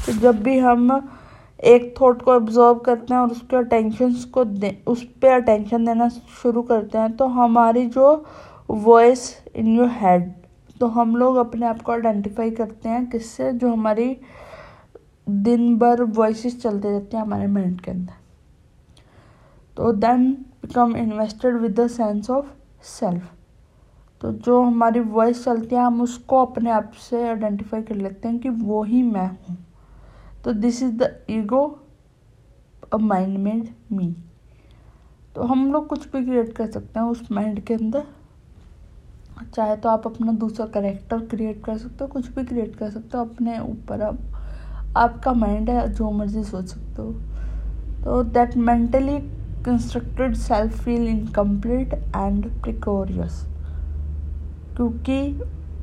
तो 0.06 0.12
जब 0.12 0.42
भी 0.44 0.58
हम 0.60 1.10
एक 1.64 1.94
थॉट 2.02 2.22
को 2.22 2.32
ऑब्ज़र्व 2.32 2.80
करते 2.86 3.14
हैं 3.14 3.22
और 3.22 3.32
उसके 3.32 3.56
अटेंशन 3.58 4.14
को 4.34 4.44
दे, 4.46 4.78
उस 4.88 5.04
पर 5.22 5.42
अटेंशन 5.42 5.86
देना 5.86 6.08
शुरू 6.10 6.62
करते 6.62 6.98
हैं 6.98 7.16
तो 7.18 7.26
हमारी 7.28 7.86
जो 7.88 8.26
वॉइस 8.70 9.30
इन 9.56 9.76
योर 9.76 9.90
हेड 9.94 10.32
तो 10.80 10.88
हम 10.88 11.16
लोग 11.16 11.36
अपने 11.36 11.66
आप 11.66 11.82
को 11.82 11.92
आइडेंटिफाई 11.92 12.52
करते 12.52 12.90
हैं 12.90 13.06
किससे? 13.10 13.52
जो 13.52 13.72
हमारी 13.72 14.16
दिन 15.28 15.78
भर 15.80 16.04
वॉइस 16.04 16.62
चलते 16.62 16.90
रहते 16.90 17.18
हैं 17.18 17.24
हमारे 17.24 17.48
माइंड 17.48 17.80
के 17.82 17.92
अंदर। 17.92 18.14
तो 19.78 19.92
then 19.94 20.32
become 20.62 20.96
invested 20.98 21.58
with 21.58 21.80
the 21.80 21.88
sense 21.90 22.30
of 22.30 22.46
self 22.88 23.32
तो 24.22 24.32
जो 24.34 24.62
हमारी 24.62 25.00
वॉइस 25.00 25.44
चलती 25.46 25.76
है, 25.76 25.82
हम 25.82 26.02
उसको 26.02 26.46
अपने 26.46 26.72
आप 26.72 26.92
से 27.00 27.24
आइडेंटिफाई 27.28 27.82
कर 27.82 27.96
लेते 27.96 28.28
हैं 28.28 28.40
कि 28.40 28.50
वो 28.50 28.84
ही 28.84 29.02
मैं 29.04 29.28
हूँ। 29.28 29.58
तो 30.44 30.54
this 30.54 30.82
is 30.84 30.94
the 30.98 31.10
ego 31.30 31.64
a 32.94 32.98
mind 32.98 33.38
made 33.38 33.70
me 33.92 34.16
तो 35.36 35.44
हम 35.44 35.72
लोग 35.74 35.88
कुछ 35.88 36.12
भी 36.12 36.24
क्रिएट 36.26 36.54
कर 36.56 36.70
सकते 36.72 37.00
हैं 37.00 37.06
उस 37.08 37.32
माइंड 37.32 37.60
के 37.60 37.74
अंदर। 37.74 38.04
चाहे 39.46 39.76
तो 39.76 39.90
आप 39.90 40.08
अपना 40.08 40.32
दूसरा 40.34 40.66
करेक्टर 40.66 41.26
क्रिएट 41.28 41.64
कर 41.64 41.78
सकते 41.78 42.04
हो, 42.04 42.08
कुछ 42.08 42.28
भी 42.28 42.44
क्रिएट 42.46 42.76
कर 42.76 42.90
सकते 42.90 43.18
हो, 43.18 43.24
अपने 43.26 43.60
ऊपर 43.62 44.02
अब 44.02 44.33
आपका 44.96 45.34
माइंड 45.34 45.70
है, 45.70 45.88
जो 45.94 46.10
मर्ज़ी 46.12 46.44
सोच 46.44 46.68
सकते 46.68 47.02
हो। 47.02 47.12
तो 48.04 48.24
that 48.26 48.56
mentally 48.58 49.18
constructed 49.66 50.36
self 50.36 50.84
feel 50.84 51.08
incomplete 51.08 51.94
and 51.94 52.46
precarious 52.62 53.44
क्योंकि 54.76 55.42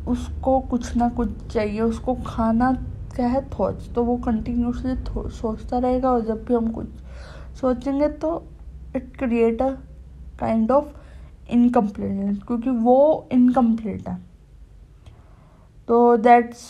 उसको 0.09 0.59
कुछ 0.61 0.97
ना 0.97 1.09
कुछ 1.09 1.29
चाहिए, 1.47 1.81
उसको 1.81 2.15
खाना 2.27 2.73
क्या 3.15 3.27
है 3.27 3.41
थॉट्स 3.51 3.93
तो 3.95 4.05
वो 4.05 4.17
कंटिन्यूसली 4.17 4.95
सोचता 5.31 5.79
रहेगा 5.79 6.11
और 6.11 6.25
जब 6.27 6.45
भी 6.45 6.55
हम 6.55 6.71
कुछ 6.73 6.87
सोचेंगे 7.61 8.09
तो 8.09 8.43
it 8.97 9.17
create 9.19 9.63
a 9.63 9.71
kind 10.41 10.71
of 10.71 10.87
incompleteness 11.53 12.39
क्योंकि 12.47 12.71
वो 12.71 13.29
इनकम्प्लीट 13.33 14.09
है। 14.09 14.17
तो 15.89 16.17
दैट्स 16.19 16.63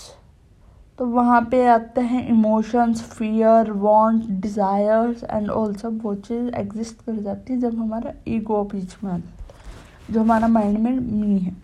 तो 1.00 1.06
वहाँ 1.06 1.40
पे 1.50 1.64
आते 1.66 2.00
हैं 2.00 2.26
emotions 2.28 3.02
fear 3.02 3.70
want 3.72 4.24
desires 4.40 5.22
and 5.24 5.48
all 5.50 5.74
सब 5.74 6.00
वो 6.02 6.14
चीज़ 6.14 6.48
एग्जिस्ट 6.54 6.96
कर 6.96 7.22
जाती 7.22 7.52
है 7.52 7.60
जब 7.60 7.78
हमारा 7.78 8.12
ईगो 8.28 8.62
बीच 8.64 8.96
में 9.04 9.10
आता 9.12 9.28
है। 9.28 10.12
जो 10.12 10.20
हमारा 10.20 10.48
माइंड 10.48 10.78
में 10.78 10.98
मी 10.98 11.38
है, 11.38 11.54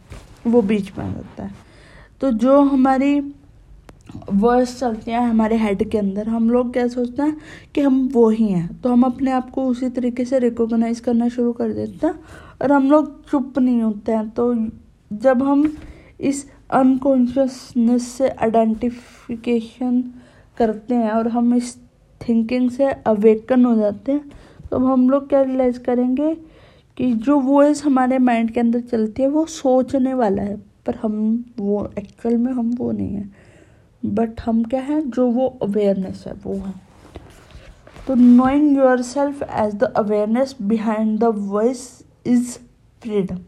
वो 0.47 0.63
बीच 0.63 0.91
में 0.99 1.05
आ 1.05 1.09
जाता 1.09 1.45
है। 1.45 1.55
तो 2.21 2.31
जो 2.31 2.61
हमारी 2.63 3.21
वर्ड्स 4.33 4.79
चलती 4.81 5.11
हैं 5.11 5.21
हमारे 5.21 5.57
हेड 5.57 5.89
के 5.91 5.99
अंदर, 5.99 6.29
हम 6.29 6.51
लोग 6.51 6.73
क्या 6.73 6.89
सोचते 6.89 7.23
हैं 7.23 7.37
कि 7.75 7.81
हम 7.81 8.09
वो 8.13 8.29
ही 8.31 8.49
हैं। 8.49 8.81
तो 8.81 8.93
हम 8.93 9.03
अपने 9.03 9.31
आप 9.33 9.51
को 9.51 9.67
उसी 9.67 9.89
तरीके 9.91 10.25
से 10.25 10.39
रिकोगनाइज 10.39 11.01
करना 11.01 11.29
शुरू 11.29 11.53
कर 11.53 11.73
देते 11.73 12.07
हैं 12.07 12.15
और 12.63 12.73
हम 12.73 12.91
लोग 12.91 13.25
चुप 13.31 13.59
नहीं 13.59 13.83
होते 13.83 14.13
हैं। 14.13 14.29
तो 14.31 14.55
जब 15.13 15.43
हम 15.43 15.73
इस 16.21 16.47
अनकॉन्शियसनेस 16.71 18.09
से 18.09 18.29
आइडेंटिफिकेशन 18.29 20.05
करते 20.57 20.95
हैं 20.95 21.11
और 21.11 21.29
हम 21.29 21.55
इस 21.55 21.79
थिंकिंग 22.29 22.71
से 22.71 22.85
अवेकन 22.85 23.65
हो 23.65 23.75
जाते 23.75 24.13
हैं। 24.13 24.33
तो 24.71 24.79
हम 24.79 25.11
लोग 25.11 25.29
क्या 25.29 25.43
रियलाइज़ 25.43 25.81
करेंगे 25.81 26.35
कि 26.97 27.13
जो 27.13 27.41
वॉइस 27.41 27.85
हमारे 27.85 28.19
माइंड 28.19 28.51
के 28.51 28.61
अंदर 28.61 28.81
चलती 28.81 29.23
है, 29.23 29.29
वो 29.29 29.47
सोचने 29.47 30.15
वाला 30.15 30.43
है। 30.43 30.57
पर 30.57 30.95
हम 30.95 31.45
वो 31.59 31.93
एक्चुअल 31.99 32.37
में 32.37 32.53
हम 32.53 32.75
वो 32.79 32.93
नहीं 32.93 33.15
है। 33.15 33.31
बट 34.05 34.41
हम 34.41 34.65
क्या 34.65 34.81
है? 34.81 35.11
जो 35.11 35.31
वो 35.31 35.59
अवेयरनेस 35.63 36.25
है, 36.27 36.33
वो 36.33 36.55
है। 36.55 36.75
तो 38.07 38.15
knowing 38.15 38.77
your 38.77 39.03
self 39.03 39.43
as 39.43 39.75
the 39.75 39.85
awareness 39.85 40.57
behind 40.63 41.19
the 41.19 41.25
voice 41.25 42.05
is 42.27 42.59
freedom 43.03 43.39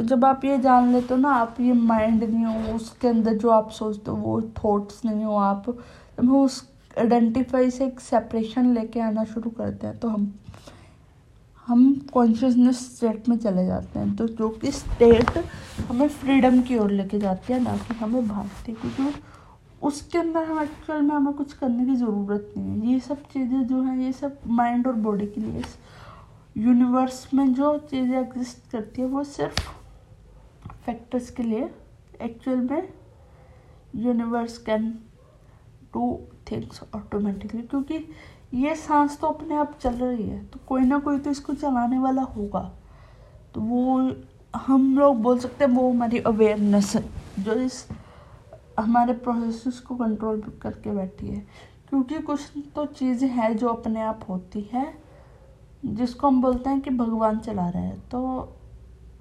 तो 0.00 0.04
जब 0.06 0.24
आप 0.24 0.44
ये 0.44 0.56
जान 0.58 0.92
लेते 0.92 1.12
हो 1.14 1.20
ना, 1.20 1.30
आप 1.30 1.56
ये 1.60 1.72
माइंड 1.72 2.22
नहीं 2.24 2.44
हो, 2.44 2.74
उसके 2.74 3.08
अंदर 3.08 3.34
जो 3.38 3.48
आप 3.50 3.70
सोचते 3.70 4.10
हो, 4.10 4.16
वो 4.16 4.40
थॉट्स 4.58 5.04
नहीं 5.04 5.24
हो, 5.24 5.34
आप 5.36 5.64
जब 5.66 6.20
हम 6.20 6.36
उस 6.36 6.62
आइडेंटिफाई 6.98 7.70
से 7.70 7.84
एक 7.86 8.00
सेपरेशन 8.00 8.72
लेके 8.74 9.00
आना 9.00 9.24
शुरू 9.24 9.50
करते 9.50 9.86
हैं 9.86 9.98
तो 9.98 10.08
हम 10.08 10.32
हम 11.66 11.92
कॉन्शियसनेस 12.12 12.78
स्टेट 12.96 13.28
में 13.28 13.36
चले 13.38 13.66
जाते 13.66 13.98
हैं। 13.98 14.14
तो 14.16 14.28
जो 14.28 14.48
कि 14.62 14.70
स्टेट 14.72 15.38
हमें 15.88 16.08
फ्रीडम 16.08 16.60
की 16.62 16.78
ओर 16.78 16.90
लेके 16.90 17.18
जाती 17.18 17.52
है, 17.52 17.62
ना 17.62 17.76
कि 17.78 17.94
हमें 17.94 18.28
भागती 18.28 18.72
क्योंकि 18.72 19.12
उसके 19.82 20.18
अंदर 20.18 20.44
हम 20.44 20.62
एक्चुअल 20.62 21.02
में 21.02 21.14
हमें 21.14 21.32
कुछ 21.34 21.52
करने 21.52 21.84
की 21.86 21.96
ज़रूरत 21.96 22.52
नहीं 22.56 22.80
है। 22.80 22.92
ये 22.92 23.00
सब 23.00 23.28
चीज़ें 23.32 23.66
जो 23.66 23.82
हैं, 23.82 23.98
ये 23.98 24.12
सब 24.12 24.38
माइंड 24.46 24.86
और 24.86 24.94
बॉडी 24.94 25.26
के 25.26 25.40
लिए 25.40 25.62
यूनिवर्स 26.56 27.26
में 27.34 27.52
जो 27.54 27.76
चीज़ें 27.90 28.18
एग्जिस्ट 28.20 28.70
करती 28.72 29.02
है, 29.02 29.08
वो 29.08 29.24
सिर्फ़ 29.24 29.68
फैक्टर्स 30.86 31.30
के 31.30 31.42
लिए 31.42 31.70
एक्चुअल 32.22 32.60
में 32.60 32.88
universe 33.96 34.58
can 34.58 34.90
do 35.94 36.18
things 36.50 36.80
automatically 36.94 37.62
क्योंकि 37.62 38.04
ये 38.54 38.74
सांस 38.76 39.18
तो 39.20 39.26
अपने 39.26 39.54
आप 39.54 39.78
चल 39.80 39.94
रही 39.94 40.28
है 40.28 40.44
तो 40.44 40.60
कोई 40.68 40.82
ना 40.82 40.98
कोई 40.98 41.18
तो 41.18 41.30
इसको 41.30 41.54
चलाने 41.54 41.98
वाला 41.98 42.22
होगा। 42.22 42.60
तो 43.54 43.60
वो 43.60 44.12
हम 44.56 44.96
लोग 44.98 45.20
बोल 45.22 45.38
सकते 45.38 45.64
हैं 45.64 45.72
वो 45.72 45.90
हमारी 45.90 46.18
अवेयरनेस 46.18 46.94
है, 46.96 47.04
जो 47.38 47.52
इस 47.54 47.86
हमारे 48.78 49.12
प्रोसेस 49.14 49.78
को 49.78 49.96
कंट्रोल 49.96 50.40
करके 50.62 50.90
बैठी 50.90 51.26
है। 51.26 51.40
क्योंकि 51.88 52.18
कुछ 52.20 52.40
तो 52.74 52.84
चीज़ें 52.86 53.28
हैं 53.28 53.56
जो 53.56 53.68
अपने 53.68 54.00
आप 54.02 54.24
होती 54.28 54.68
है, 54.72 54.86
जिसको 55.84 56.26
हम 56.26 56.40
बोलते 56.42 56.70
हैं 56.70 56.80
कि 56.80 56.90
भगवान 56.90 57.38
चला 57.38 57.68
रहा 57.68 57.82
है 57.82 57.98
तो 58.10 58.20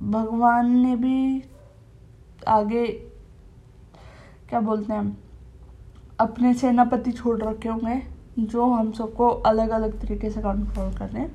भगवान 0.02 0.70
ने 0.72 0.96
भी 0.96 1.44
आगे, 2.48 2.86
क्या 4.50 4.60
बोलते 4.60 4.94
हैं, 4.94 5.18
अपने 6.20 6.54
सेनापति 6.54 7.12
छोड़ 7.12 7.38
रखे 7.42 7.70
होंगे, 7.70 8.02
जो 8.40 8.66
हम 8.66 8.92
सबको 8.92 9.28
अलग 9.28 9.70
अलग 9.70 10.00
तरीके 10.02 10.30
से 10.30 10.42
कंट्रोल 10.42 10.94
कर 10.94 11.28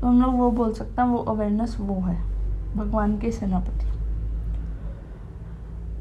तो 0.00 0.06
हम 0.06 0.20
लोग 0.22 0.34
वो 0.34 0.50
बोल 0.50 0.72
सकते 0.72 1.02
हैं, 1.02 1.08
वो 1.08 1.18
अवेयरनेस 1.18 1.76
वो 1.80 1.94
है, 2.00 2.16
भगवान 2.76 3.18
के 3.18 3.30
सेनापति। 3.32 3.86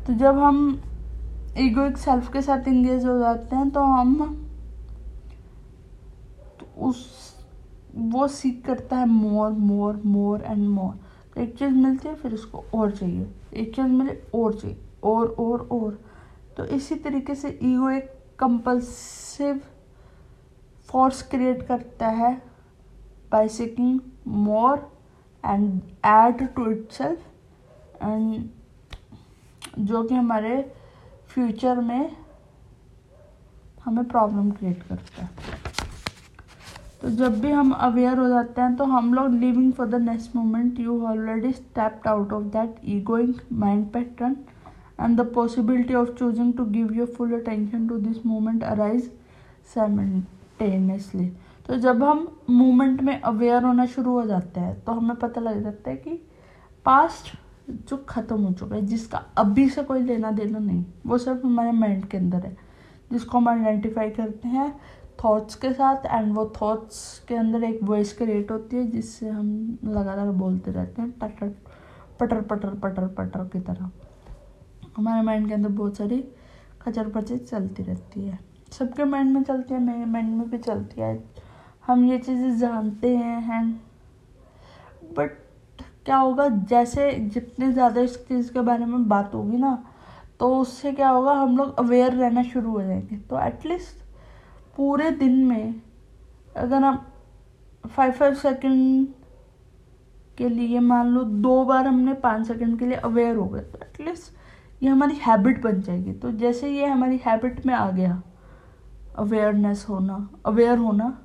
तो 0.06 0.14
जब 0.14 0.38
हम 0.38 0.82
ईगोइक 1.58 1.98
सेल्फ 1.98 2.32
के 2.34 2.42
साथ 2.42 2.68
इंगेज 2.68 3.06
हो 3.06 3.18
जाते 3.20 3.56
हैं 3.56 3.70
तो 3.70 3.84
हम 3.84 4.16
तो 6.60 6.66
उस, 6.88 7.06
वो 7.96 8.28
सीख 8.28 8.64
करता 8.66 8.98
है 8.98 9.06
मोर 9.06 9.52
मोर 9.52 10.02
मोर 10.06 10.42
एंड 10.42 10.68
मोर 10.68 10.94
एक 11.38 11.58
चीज़ 11.58 11.74
मिलती 11.74 12.08
है, 12.08 12.16
फिर 12.16 12.34
उसको 12.34 12.64
और 12.74 12.92
चाहिए। 12.92 13.28
एक 13.54 13.76
चीज़ 13.76 13.86
मिले, 13.86 14.22
और 14.36 14.54
चाहिए। 14.54 14.78
और 15.04 15.28
और 15.40 15.68
और। 15.72 16.00
तो 16.58 16.66
इसी 16.66 16.96
तरीके 16.96 17.36
से 17.36 17.60
ईगो 17.64 17.90
एक 17.90 18.10
कंपल्सिव 18.40 19.62
फोर्स 20.88 21.22
क्रिएट 21.22 21.68
करता 21.68 22.08
है 22.08 22.34
by 23.32 23.48
seeking 23.48 24.00
more 24.28 24.92
and 25.46 25.82
add 26.06 26.48
to 26.56 26.70
it 26.72 26.92
self 26.92 28.04
and 28.04 28.50
जो 29.80 30.04
कि 30.04 30.16
हमारे 30.16 30.62
फ्यूचर 31.28 31.80
में 31.82 32.16
हमें 33.86 34.04
प्रॉब्लम 34.06 34.52
क्रिएट 34.52 34.84
करता 34.84 35.24
है। 35.24 35.30
तो 37.02 37.10
जब 37.10 37.40
भी 37.42 37.52
हम 37.52 37.72
अवेयर 37.72 38.18
हो 38.18 38.28
जाते 38.30 38.62
हैं 38.62 38.76
तो 38.76 38.84
हम 38.86 39.14
लोग 39.14 39.34
living 39.34 39.72
for 39.74 39.88
the 39.88 39.96
next 40.02 40.36
moment 40.36 40.80
you 40.80 41.02
already 41.08 41.52
stepped 41.52 42.08
out 42.08 42.34
of 42.34 42.44
that 42.48 42.76
egoing 42.86 43.34
mind 43.54 43.86
pattern 43.92 44.36
and 45.02 45.18
the 45.22 45.26
possibility 45.34 45.94
of 45.94 46.10
choosing 46.10 46.54
to 46.54 46.66
give 46.66 46.94
your 46.94 47.08
full 47.18 47.34
attention 47.40 47.88
to 47.88 47.98
this 47.98 48.26
moment 48.26 48.64
arise 48.64 49.12
simultaneously 49.74 51.32
तो 51.68 51.78
जब 51.78 52.04
हम 52.04 52.28
मोमेंट 52.50 53.02
में 53.02 53.20
अवेयर 53.22 53.64
होना 53.64 53.86
शुरू 53.86 54.12
हो 54.12 54.26
जाते 54.26 54.60
हैं 54.60 54.80
तो 54.84 54.92
हमें 54.92 55.16
पता 55.16 55.42
लग 55.42 55.64
जाता 55.64 55.90
है 55.90 55.96
कि 55.98 56.22
पास्ट 56.86 57.36
जो 57.90 57.98
ख़त्म 58.10 58.42
हो 58.44 58.52
चुका 58.54 58.76
है, 58.76 58.86
जिसका 58.86 59.18
अभी 59.38 59.68
से 59.70 59.84
कोई 59.84 60.02
लेना 60.02 60.32
देना 60.32 60.60
नहीं, 60.60 60.84
वो 61.08 61.18
सिर्फ़ 61.18 61.46
हमारे 61.46 61.72
माइंड 61.72 62.06
के 62.06 62.18
अंदर 62.18 62.38
है, 62.38 62.56
जिसको 63.12 63.38
हम 63.38 63.48
आइडेंटिफाई 63.50 64.10
करते 64.10 64.48
हैं 64.48 64.74
थॉट्स 65.24 65.56
के 65.56 65.72
साथ 65.74 66.06
एंड 66.06 66.34
वो 66.36 66.46
थॉट्स 66.62 66.98
के 67.28 67.36
अंदर 67.36 67.64
एक 67.64 67.80
वॉइस 67.84 68.14
क्रिएट 68.18 68.52
होती 68.52 68.76
है, 68.76 68.86
जिससे 68.92 69.30
हम 69.30 69.78
लगातार 69.86 70.30
बोलते 70.34 70.72
रहते 70.72 71.02
हैं, 71.02 71.12
टटर, 71.14 71.54
पटर 72.20 72.42
पटर 72.42 72.74
पटर 72.76 73.08
पटर 73.10 73.44
की 73.48 73.60
तरह। 73.60 73.90
हमारे 74.98 75.22
माइंड 75.22 75.48
के 75.48 75.54
अंदर 75.54 75.70
बहुत 75.70 75.98
सारी 75.98 76.24
खचर 76.82 77.10
पचर 77.10 77.38
चलती 77.40 77.84
रहती 77.84 78.26
है। 78.26 78.40
सबके 78.72 79.04
माइंड 79.04 79.34
में 79.34 79.44
चलती 79.44 79.74
है, 79.74 79.80
मेरे 79.80 80.06
माइंड 80.06 80.36
में 80.38 80.50
भी 80.50 80.58
चलती 80.58 81.02
है। 81.02 81.24
हम 81.88 82.06
ये 82.06 82.18
चीज़ें 82.20 82.58
जानते 82.60 83.16
हैं 83.18 83.40
हैं। 83.44 83.64
बट 85.18 85.38
क्या 86.06 86.18
होगा, 86.18 86.48
जैसे 86.50 87.12
जितने 87.34 87.72
ज़्यादा 87.74 88.02
इस 88.02 88.18
चीज़ 88.28 88.52
के 88.54 88.62
बारे 88.62 88.86
में 88.86 89.08
बात 89.10 89.34
होगी 89.34 89.58
ना 89.58 89.84
तो 90.40 90.56
उससे 90.58 90.92
क्या 90.92 91.10
होगा, 91.10 91.34
हम 91.34 91.58
लोग 91.58 91.80
अवेयर 91.80 92.14
रहना 92.14 92.44
शुरू 92.44 92.72
हो 92.72 92.82
जाएँगे। 92.82 93.18
तो 93.20 93.40
एटलीस्ट 93.40 94.01
पूरे 94.78 95.10
दिन 95.12 95.34
में 95.46 95.82
अगर 96.58 96.84
हम 96.84 97.06
फाइव 97.88 98.12
फाइव 98.12 98.34
सेकेंड 98.34 99.08
के 100.38 100.50
लिए 100.50 100.80
मान 100.80 101.08
लो 101.08 101.24
दो 101.24 101.64
बार 101.66 101.88
हमने 101.88 102.14
पाँच 102.14 102.48
सेकेंड 102.48 102.78
के 102.80 102.86
लिए 102.86 102.98
अवेयर 102.98 103.36
हो 103.36 103.46
गए 103.46 103.62
तो 103.62 103.80
एटलीस्ट 103.84 104.84
ये 104.84 104.90
हमारी 104.90 105.16
हैबिट 105.28 105.62
बन 105.64 105.82
जाएगी। 105.82 106.14
तो 106.14 106.32
जैसे 106.32 106.70
ये 106.70 106.86
हमारी 106.86 107.20
हैबिट 107.26 107.66
में 107.66 107.74
आ 107.74 107.90
गया 107.92 108.22
अवेयरनेस 109.18 109.86
होना 109.90 110.30
अवेयर 110.46 110.78
होना 110.78 111.18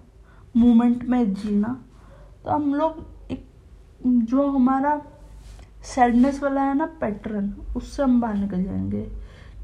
मोमेंट 0.57 1.05
में 1.05 1.35
जीना 1.35 1.69
तो 2.45 2.51
हम 2.51 2.75
लोग 2.75 3.05
एक 3.33 3.47
जो 4.07 4.49
हमारा 4.49 5.01
सैडनेस 5.85 6.43
वाला 6.43 6.63
है 6.63 6.75
ना 6.75 6.87
पैटर्न 7.01 7.53
उससे 7.77 8.03
हम 8.03 8.21
बाहर 8.21 8.35
निकल 8.35 8.63
जाएँगे। 8.65 9.03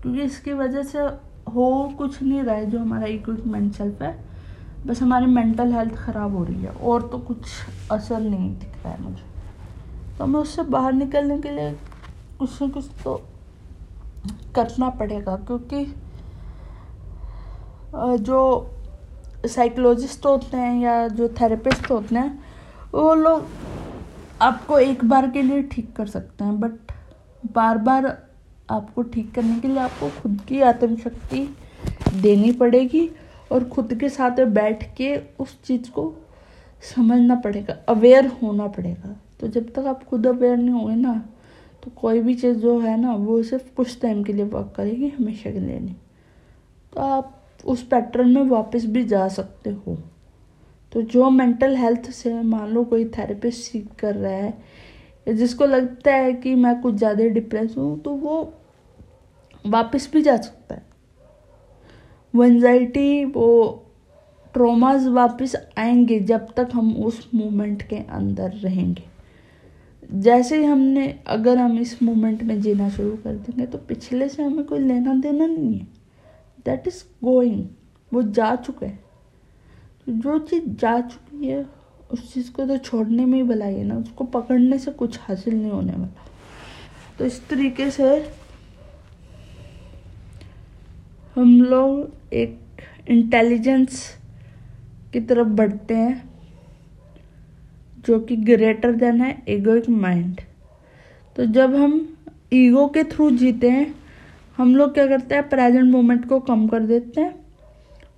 क्योंकि 0.03 0.23
इसकी 0.23 0.53
वजह 0.53 0.83
से 0.83 0.99
हो 1.47 1.95
कुछ 1.99 2.23
नहीं 2.23 2.43
रहा 2.43 2.55
है 2.55 2.71
जो 2.71 2.79
हमारा 2.79 3.07
इक्विपमेंट 3.07 3.73
सेल्फ 3.75 4.03
है। 4.03 4.17
बस 4.87 5.03
हमारी 5.03 5.27
मेंटल 5.27 5.73
हेल्थ 5.73 5.95
ख़राब 5.97 6.37
हो 6.37 6.45
रही 6.45 6.63
है 6.63 6.71
और 6.71 7.09
तो 7.09 7.19
कुछ 7.21 7.47
असर 7.93 8.21
नहीं 8.21 8.51
दिख 8.59 8.85
रहा 8.85 8.93
है 8.93 9.03
मुझे। 9.03 9.23
तो 10.19 10.25
हमें 10.25 10.41
उससे 10.41 10.63
बाहर 10.63 10.93
निकलने 10.93 11.39
के 11.39 11.51
लिए 11.51 11.73
कुछ 12.39 12.63
न 12.63 12.69
कुछ 12.71 12.89
तो 13.05 13.21
करना 14.55 14.89
पड़ेगा 14.91 15.37
क्योंकि 15.37 15.85
जो 18.23 18.41
साइकोलॉजिस्ट 19.47 20.27
होते 20.27 20.57
हैं 20.57 20.81
या 20.81 21.07
जो 21.09 21.29
थेरेपिस्ट 21.41 21.91
होते 21.91 22.15
हैं, 22.15 22.39
वो 22.95 23.15
लोग 23.15 23.47
आपको 24.43 24.79
एक 24.79 25.05
बार 25.05 25.31
के 25.31 25.43
लिए 25.43 25.63
ठीक 25.63 25.95
कर 25.97 26.07
सकते 26.07 26.45
हैं 26.45 26.61
बट 26.61 26.93
बार 27.55 27.79
बार 27.79 28.07
आपको 28.73 29.03
ठीक 29.05 29.33
करने 29.35 29.59
के 29.61 29.69
लिए 29.69 29.79
आपको 29.79 30.09
खुद 30.21 30.41
की 30.49 30.61
आत्मशक्ति 30.63 31.49
देनी 32.15 32.53
पड़ेगी 32.55 33.09
और 33.53 33.65
खुद 33.69 33.95
के 33.95 34.09
साथ 34.09 34.45
बैठ 34.51 34.85
के 34.97 35.17
उस 35.41 35.57
चीज़ 35.65 35.91
को 35.91 36.13
समझना 36.87 37.35
पड़ेगा 37.37 37.77
अवेयर 37.89 38.27
होना 38.43 38.67
पड़ेगा। 38.69 39.17
तो 39.41 39.49
जब 39.49 39.73
तक 39.73 39.87
आप 39.87 40.05
खुद 40.05 40.27
अवेयर 40.27 40.57
नहीं 40.57 40.71
होंगे 40.71 40.97
ना 40.97 41.23
तो 41.83 41.91
कोई 41.97 42.21
भी 42.21 42.35
चीज़ 42.35 42.57
जो 42.59 42.79
है 42.81 42.97
ना, 43.01 43.15
वो 43.15 43.43
सिर्फ़ 43.43 43.75
कुछ 43.77 44.01
टाइम 44.01 44.23
के 44.25 44.33
लिए 44.33 44.45
वर्क 44.45 44.73
करेगी, 44.77 45.09
हमेशा 45.09 45.51
के 45.51 45.61
लिए 45.61 45.79
नहीं। 45.79 45.95
तो 46.93 47.01
आप 47.01 47.39
उस 47.65 47.83
पैटर्न 47.87 48.29
में 48.29 48.43
वापस 48.43 48.85
भी 48.87 49.03
जा 49.05 49.27
सकते 49.29 49.71
हो। 49.71 49.97
तो 50.93 51.03
जो 51.05 51.31
मेंटल 51.31 51.77
हेल्थ 51.77 52.11
से 52.11 52.33
मान 52.43 52.69
लो 52.69 52.85
कोई 52.85 53.05
थेरेपिस्ट 53.09 53.61
सीख 53.63 53.89
कर 53.99 54.15
रहा 54.15 54.33
है, 54.33 54.55
जिसको 55.27 55.67
लगता 55.67 56.15
है 56.15 56.33
कि 56.35 56.55
मैं 56.55 56.81
कुछ 56.81 56.95
ज़्यादा 56.95 57.25
डिप्रेस 57.31 57.75
हूँ 57.79 57.99
तो 58.01 58.11
वो 58.13 58.43
वापस 59.67 60.11
भी 60.13 60.23
जा 60.23 60.37
सकता 60.37 60.75
है। 60.75 60.87
वो 62.35 62.45
एनजाइटी 62.45 63.25
वो 63.25 63.79
ट्रोमाज 64.55 65.07
वापस 65.07 65.57
आएँगे 65.79 66.21
जब 66.21 66.55
तक 66.57 66.69
हम 66.75 67.05
उस 67.05 67.31
मोमेंट 67.35 67.83
के 67.83 67.97
अंदर 67.97 68.51
रहेंगे। 68.51 69.03
जैसे 70.15 70.59
ही 70.59 70.65
हमने, 70.65 71.19
अगर 71.27 71.59
हम 71.59 71.79
इस 71.79 72.03
मोमेंट 72.03 72.43
में 72.43 72.61
जीना 72.61 72.89
शुरू 72.89 73.11
कर 73.11 73.35
देंगे 73.35 73.67
तो 73.67 73.79
पिछले 73.79 74.29
से 74.29 74.43
हमें 74.43 74.65
कोई 74.65 74.79
लेना 74.79 75.15
देना 75.15 75.47
नहीं 75.47 75.79
है। 75.79 75.87
दैट 76.67 76.89
इज़ 76.89 77.05
गोइंग 77.25 77.65
वो 78.13 78.23
जा 78.23 78.57
चुका 78.57 78.87
है। 78.87 78.99
जो 80.09 80.39
चीज़ 80.39 80.65
जा 80.67 81.01
चुकी 81.01 81.47
है, 81.47 81.67
उस 82.11 82.35
चीज़ 82.35 82.53
को 82.53 82.67
तो 82.67 82.77
छोड़ने 82.77 83.27
में 83.27 83.39
ही 83.39 83.43
भलाई 83.43 83.75
है 83.75 83.85
ना, 83.85 83.97
उसको 83.97 84.25
पकड़ने 84.25 84.79
से 84.79 84.91
कुछ 84.91 85.21
हासिल 85.21 85.55
नहीं 85.55 85.71
होने 85.71 85.93
वाला। 85.93 86.27
तो 87.19 87.25
इस 87.25 87.49
तरीके 87.49 87.91
से 87.91 88.33
हम 91.37 91.61
लोग 91.63 92.35
एक 92.35 92.81
इंटेलिजेंस 93.11 94.03
की 95.13 95.21
तरफ़ 95.21 95.49
बढ़ते 95.49 95.95
हैं, 95.95 96.23
जो 98.07 98.19
कि 98.21 98.37
ग्रेटर 98.39 98.93
देन 98.93 99.21
है 99.21 99.31
ईगोइक 99.49 99.89
माइंड 99.89 100.41
तो 101.37 101.45
जब 101.47 101.75
हम 101.75 101.95
ईगो 102.53 102.87
के 102.87 103.05
थ्रू 103.05 103.31
जीते 103.31 103.71
हैं, 103.71 103.95
हम 104.57 104.75
लोग 104.77 104.93
क्या 104.95 105.07
करते 105.07 105.35
हैं? 105.35 105.49
प्रेजेंट 105.49 105.91
मोमेंट 105.93 106.29
को 106.29 106.41
कम 106.41 106.67
कर 106.69 106.81
देते 106.81 107.21
हैं, 107.21 107.35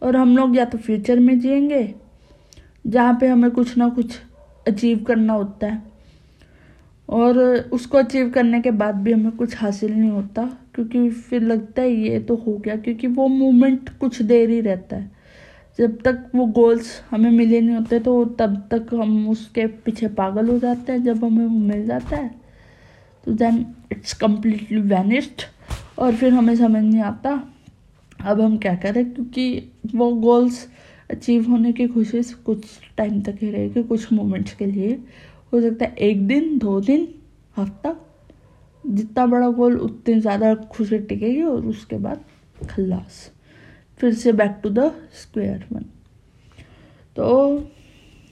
और 0.02 0.16
हम 0.16 0.36
लोग 0.36 0.56
या 0.56 0.64
तो 0.64 0.78
फ्यूचर 0.78 1.20
में 1.20 1.38
जिएँगे, 1.40 1.94
जहाँ 2.86 3.16
पे 3.20 3.26
हमें 3.26 3.50
कुछ 3.50 3.76
ना 3.78 3.88
कुछ 3.88 4.18
अचीव 4.68 5.04
करना 5.04 5.32
होता 5.32 5.66
है, 5.66 5.82
और 7.08 7.38
उसको 7.72 7.98
अचीव 7.98 8.30
करने 8.30 8.60
के 8.60 8.70
बाद 8.72 8.94
भी 8.94 9.12
हमें 9.12 9.32
कुछ 9.32 9.56
हासिल 9.56 9.94
नहीं 9.94 10.10
होता। 10.10 10.50
क्योंकि 10.74 11.08
फिर 11.10 11.42
लगता 11.42 11.82
है 11.82 11.92
ये 11.92 12.18
तो 12.20 12.36
हो 12.36 12.56
गया, 12.56 12.76
क्योंकि 12.76 13.06
वो 13.08 13.26
मोमेंट 13.28 13.88
कुछ 13.98 14.20
देर 14.22 14.50
ही 14.50 14.60
रहता 14.60 14.96
है। 14.96 15.10
जब 15.78 15.96
तक 16.02 16.30
वो 16.34 16.46
गोल्स 16.48 16.90
हमें 17.10 17.30
मिले 17.30 17.60
नहीं 17.60 17.76
होते 17.76 17.98
तो 18.00 18.24
तब 18.38 18.56
तक 18.70 18.94
हम 18.94 19.28
उसके 19.28 19.66
पीछे 19.66 20.08
पागल 20.14 20.48
हो 20.48 20.58
जाते 20.58 20.92
हैं। 20.92 21.02
जब 21.04 21.24
हमें 21.24 21.44
वो 21.44 21.58
मिल 21.58 21.84
जाता 21.86 22.16
है 22.16 22.30
तो 23.24 23.32
देन 23.32 23.64
इट्स 23.92 24.12
कम्प्लीटली 24.14 24.80
वैनिस्ड 24.82 25.42
और 25.98 26.14
फिर 26.14 26.32
हमें 26.32 26.54
समझ 26.56 26.82
नहीं 26.82 27.00
आता 27.02 27.42
अब 28.20 28.40
हम 28.40 28.56
क्या 28.58 28.74
करें, 28.76 29.04
क्योंकि 29.12 29.72
वो 29.94 30.10
गोल्स 30.12 30.66
अचीव 31.10 31.50
होने 31.50 31.72
की 31.72 31.86
खुशी 31.88 32.22
कुछ 32.44 32.64
टाइम 32.96 33.20
तक 33.22 33.38
ही 33.40 33.50
रहेगी, 33.50 33.82
कुछ 33.82 34.12
मोमेंट्स 34.12 34.54
के 34.54 34.66
लिए। 34.66 34.92
हो 35.52 35.60
सकता 35.60 35.84
है 35.84 35.94
एक 36.00 36.26
दिन, 36.26 36.56
दो 36.58 36.80
दिन, 36.80 37.08
हफ़्ता 37.56 37.96
जितना 38.86 39.26
बड़ा 39.26 39.48
गोल, 39.50 39.76
उतनी 39.76 40.20
ज़्यादा 40.20 40.54
खुशी 40.54 40.98
टिकेगी 41.00 41.42
और 41.42 41.66
उसके 41.66 41.96
बाद 41.98 42.24
खल्लास। 42.70 43.30
फिर 44.00 44.14
से 44.14 44.32
back 44.32 44.58
to 44.62 44.70
the 44.70 44.90
square 45.14 45.64
one 45.72 45.84
तो 47.16 47.70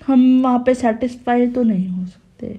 हम 0.01 0.43
वहाँ 0.43 0.63
पे 0.67 0.75
सेटिस्फाई 0.75 1.47
तो 1.49 1.63
नहीं 1.63 1.89
हो 1.89 2.07
सकते। 2.07 2.59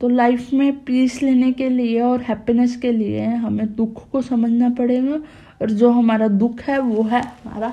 तो 0.00 0.08
लाइफ 0.08 0.52
में 0.52 0.84
पीस 0.84 1.22
लेने 1.22 1.52
के 1.52 1.68
लिए 1.68 2.00
और 2.00 2.20
हैप्पीनेस 2.22 2.76
के 2.76 2.92
लिए 2.92 3.26
हमें 3.26 3.74
दुख 3.76 4.08
को 4.10 4.22
समझना 4.22 4.68
पड़ेगा 4.70 5.16
और 5.62 5.70
जो 5.70 5.90
हमारा 5.90 6.28
दुख 6.28 6.60
है, 6.60 6.78
वो 6.78 7.02
है 7.02 7.22
हमारा 7.22 7.72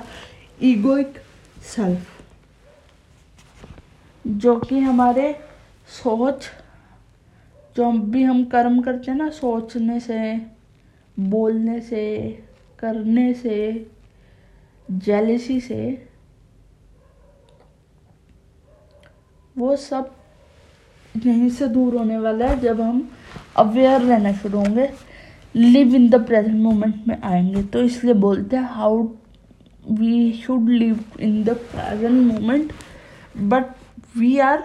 ईगोइक 0.62 1.18
सेल्फ 1.66 2.16
जो 4.24 4.56
कि 4.58 4.78
हमारे 4.78 5.32
सोच 5.94 6.48
जो 7.78 7.90
भी 7.92 8.22
हम 8.22 8.44
कर्म 8.44 8.82
करते 8.82 9.10
हैं 9.10 9.18
ना, 9.18 9.30
सोचने 9.30 10.00
से, 10.00 10.40
बोलने 11.20 11.80
से, 11.80 12.30
करने 12.78 13.34
से 13.34 13.86
जेलिसी 14.90 15.60
से, 15.60 16.08
वो 19.58 19.76
सब 19.76 20.10
यहीं 21.16 21.50
से 21.50 21.68
दूर 21.68 21.96
होने 21.96 22.18
वाला 22.18 22.46
है 22.46 22.60
जब 22.60 22.80
हम 22.80 23.10
अवेयर 23.56 24.00
रहना 24.00 24.32
शुरू 24.32 24.58
होंगे। 24.58 24.90
Live 25.56 25.94
in 25.94 26.08
the 26.10 26.26
present 26.26 26.56
moment 26.56 27.08
में 27.08 27.20
आएँगे। 27.22 27.62
तो 27.62 27.82
इसलिए 27.82 28.14
बोलते 28.14 28.56
हैं 28.56 28.64
how 28.64 29.02
we 29.90 30.32
should 30.32 30.68
live 30.68 31.04
in 31.20 31.44
the 31.44 31.50
present 31.50 32.32
moment 32.32 32.72
but 33.36 33.64
we 34.18 34.38
are 34.38 34.60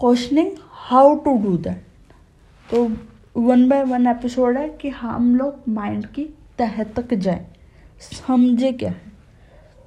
questioning 0.00 0.50
how 0.88 1.14
to 1.14 1.38
do 1.38 1.56
that 1.56 1.82
तो 2.70 2.92
वन 3.40 3.68
बाय 3.68 3.84
वन 3.84 4.06
एपिसोड 4.06 4.56
है 4.56 4.68
कि 4.68 4.88
हम 4.88 5.36
लोग 5.36 5.54
माइंड 5.68 6.06
की 6.06 6.24
तह 6.58 6.82
तक 6.82 7.14
जाए। 7.14 7.46
समझे 8.00 8.72
क्या? 8.72 8.90
है 8.90 9.00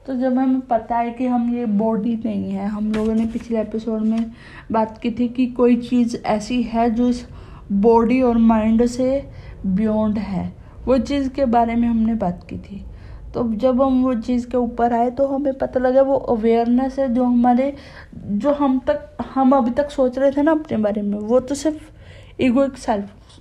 तो 0.08 0.16
जब 0.16 0.38
हमें 0.38 0.62
पता 0.62 0.98
है 0.98 1.12
कि 1.12 1.26
हम 1.26 1.56
ये 1.56 1.66
बॉडी 1.66 2.16
नहीं 2.26 2.52
है, 2.52 2.68
हम 2.68 2.92
लोगों 2.92 3.16
ने 3.16 3.26
पिछले 3.26 3.62
एपिसोड 3.62 4.02
में 4.02 4.32
बात 4.72 4.98
की 4.98 5.12
थी 5.12 5.28
कि 5.28 5.48
कोई 5.48 5.76
चीज़ 5.76 6.18
ऐसी 6.18 6.64
है 6.64 6.92
जो 6.92 7.10
इस 7.10 7.28
बॉडी 7.72 8.22
और 8.22 8.38
माइंड 8.38 8.86
से 8.86 9.30
बियॉन्ड 9.66 10.18
है। 10.18 10.54
वो 10.86 10.98
चीज़ 10.98 11.30
के 11.30 11.46
बारे 11.46 11.76
में 11.76 11.88
हमने 11.88 12.16
बात 12.16 12.48
की 12.50 12.58
थी। 12.58 12.86
तो 13.34 13.44
जब 13.56 13.82
हम 13.82 14.02
वो 14.04 14.14
चीज़ 14.16 14.48
के 14.50 14.58
ऊपर 14.58 14.94
आए 14.94 15.10
तो 15.12 15.28
हमें 15.28 15.54
पता 15.54 15.80
लगा 15.80 16.02
वो 16.02 16.16
अवेयरनेस 16.30 16.98
है 17.00 17.08
जो 17.14 17.24
हमारे, 17.24 17.74
जो 18.16 18.52
हम 18.54 18.80
तक, 18.88 19.18
हम 19.34 19.56
अभी 19.56 19.72
तक 19.72 19.90
सोच 19.92 20.18
रहे 20.18 20.32
थे 20.32 20.42
ना 20.42 20.52
अपने 20.52 20.78
बारे 20.78 21.02
में। 21.02 21.18
वो 21.20 21.40
तो 21.40 21.56
सिर्फ़ 21.56 22.42
ईगो 22.42 22.64
एक 22.64 22.78
सेल्फ 22.78 23.40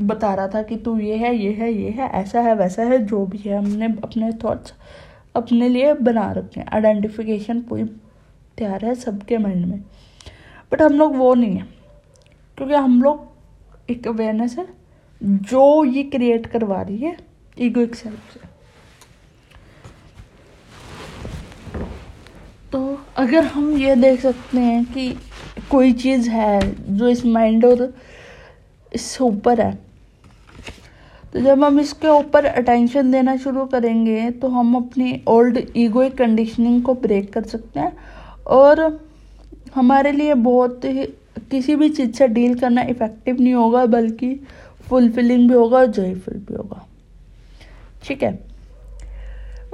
बता 0.00 0.32
रहा 0.34 0.48
था 0.48 0.62
कि 0.62 0.76
तू 0.76 0.98
ये 0.98 1.16
है 1.16 1.34
ये 1.36 1.52
है 1.52 1.72
ये 1.72 1.90
है, 1.90 2.08
ऐसा 2.10 2.40
है, 2.40 2.54
वैसा 2.54 2.82
है, 2.82 2.98
जो 2.98 3.24
भी 3.26 3.38
है, 3.38 3.56
हमने 3.58 3.86
अपने 4.04 4.32
थॉट्स 4.44 4.74
अपने 5.34 5.68
लिए 5.68 5.92
बना 5.94 6.30
रखे 6.32 6.60
हैं। 6.60 6.66
आइडेंटिफिकेशन 6.72 7.60
पूरी 7.60 7.84
तैयार 8.58 8.84
है 8.84 8.94
सबके 8.94 9.38
माइंड 9.38 9.66
में। 9.66 9.78
बट 10.72 10.82
हम 10.82 10.92
लोग 10.92 11.16
वो 11.16 11.32
नहीं 11.34 11.56
है, 11.56 11.66
क्योंकि 12.58 12.74
हम 12.74 13.02
लोग 13.02 13.90
एक 13.90 14.08
अवेयरनेस 14.08 14.58
है, 14.58 14.66
जो 15.20 15.84
ये 15.84 16.02
क्रिएट 16.04 16.46
करवा 16.46 16.82
रही 16.82 16.98
है 16.98 17.16
ईगो 17.56 17.80
एक 17.80 17.94
सेल्फ 17.94 18.32
से। 18.34 18.47
तो 22.72 22.78
अगर 23.16 23.44
हम 23.44 23.70
ये 23.78 23.94
देख 23.96 24.20
सकते 24.20 24.58
हैं 24.58 24.84
कि 24.84 25.10
कोई 25.70 25.92
चीज़ 25.92 26.28
है 26.30 26.60
जो 26.96 27.08
इस 27.08 27.24
माइंड 27.26 27.64
और 27.64 27.92
इससे 28.92 29.24
ऊपर 29.24 29.60
है 29.60 29.72
तो 31.32 31.40
जब 31.40 31.64
हम 31.64 31.80
इसके 31.80 32.08
ऊपर 32.08 32.44
अटेंशन 32.44 33.10
देना 33.12 33.36
शुरू 33.36 33.64
करेंगे 33.66 34.30
तो 34.30 34.48
हम 34.48 34.74
अपनी 34.76 35.20
ओल्ड 35.28 35.58
ईगोइक 35.76 36.16
कंडीशनिंग 36.18 36.82
को 36.82 36.94
ब्रेक 36.96 37.32
कर 37.32 37.42
सकते 37.44 37.80
हैं 37.80 37.96
और 38.46 38.80
हमारे 39.74 40.12
लिए 40.12 40.34
बहुत 40.34 40.84
ही, 40.84 41.06
किसी 41.50 41.76
भी 41.76 41.88
चीज़ 41.88 42.12
से 42.12 42.28
डील 42.28 42.54
करना 42.58 42.82
इफ़ेक्टिव 42.82 43.40
नहीं 43.40 43.54
होगा, 43.54 43.84
बल्कि 43.86 44.34
फुलफिलिंग 44.88 45.48
भी 45.48 45.54
होगा 45.54 45.78
और 45.78 45.86
जॉयफुल 45.86 46.38
भी 46.38 46.54
होगा। 46.54 46.84
ठीक 48.04 48.22
है? 48.22 48.38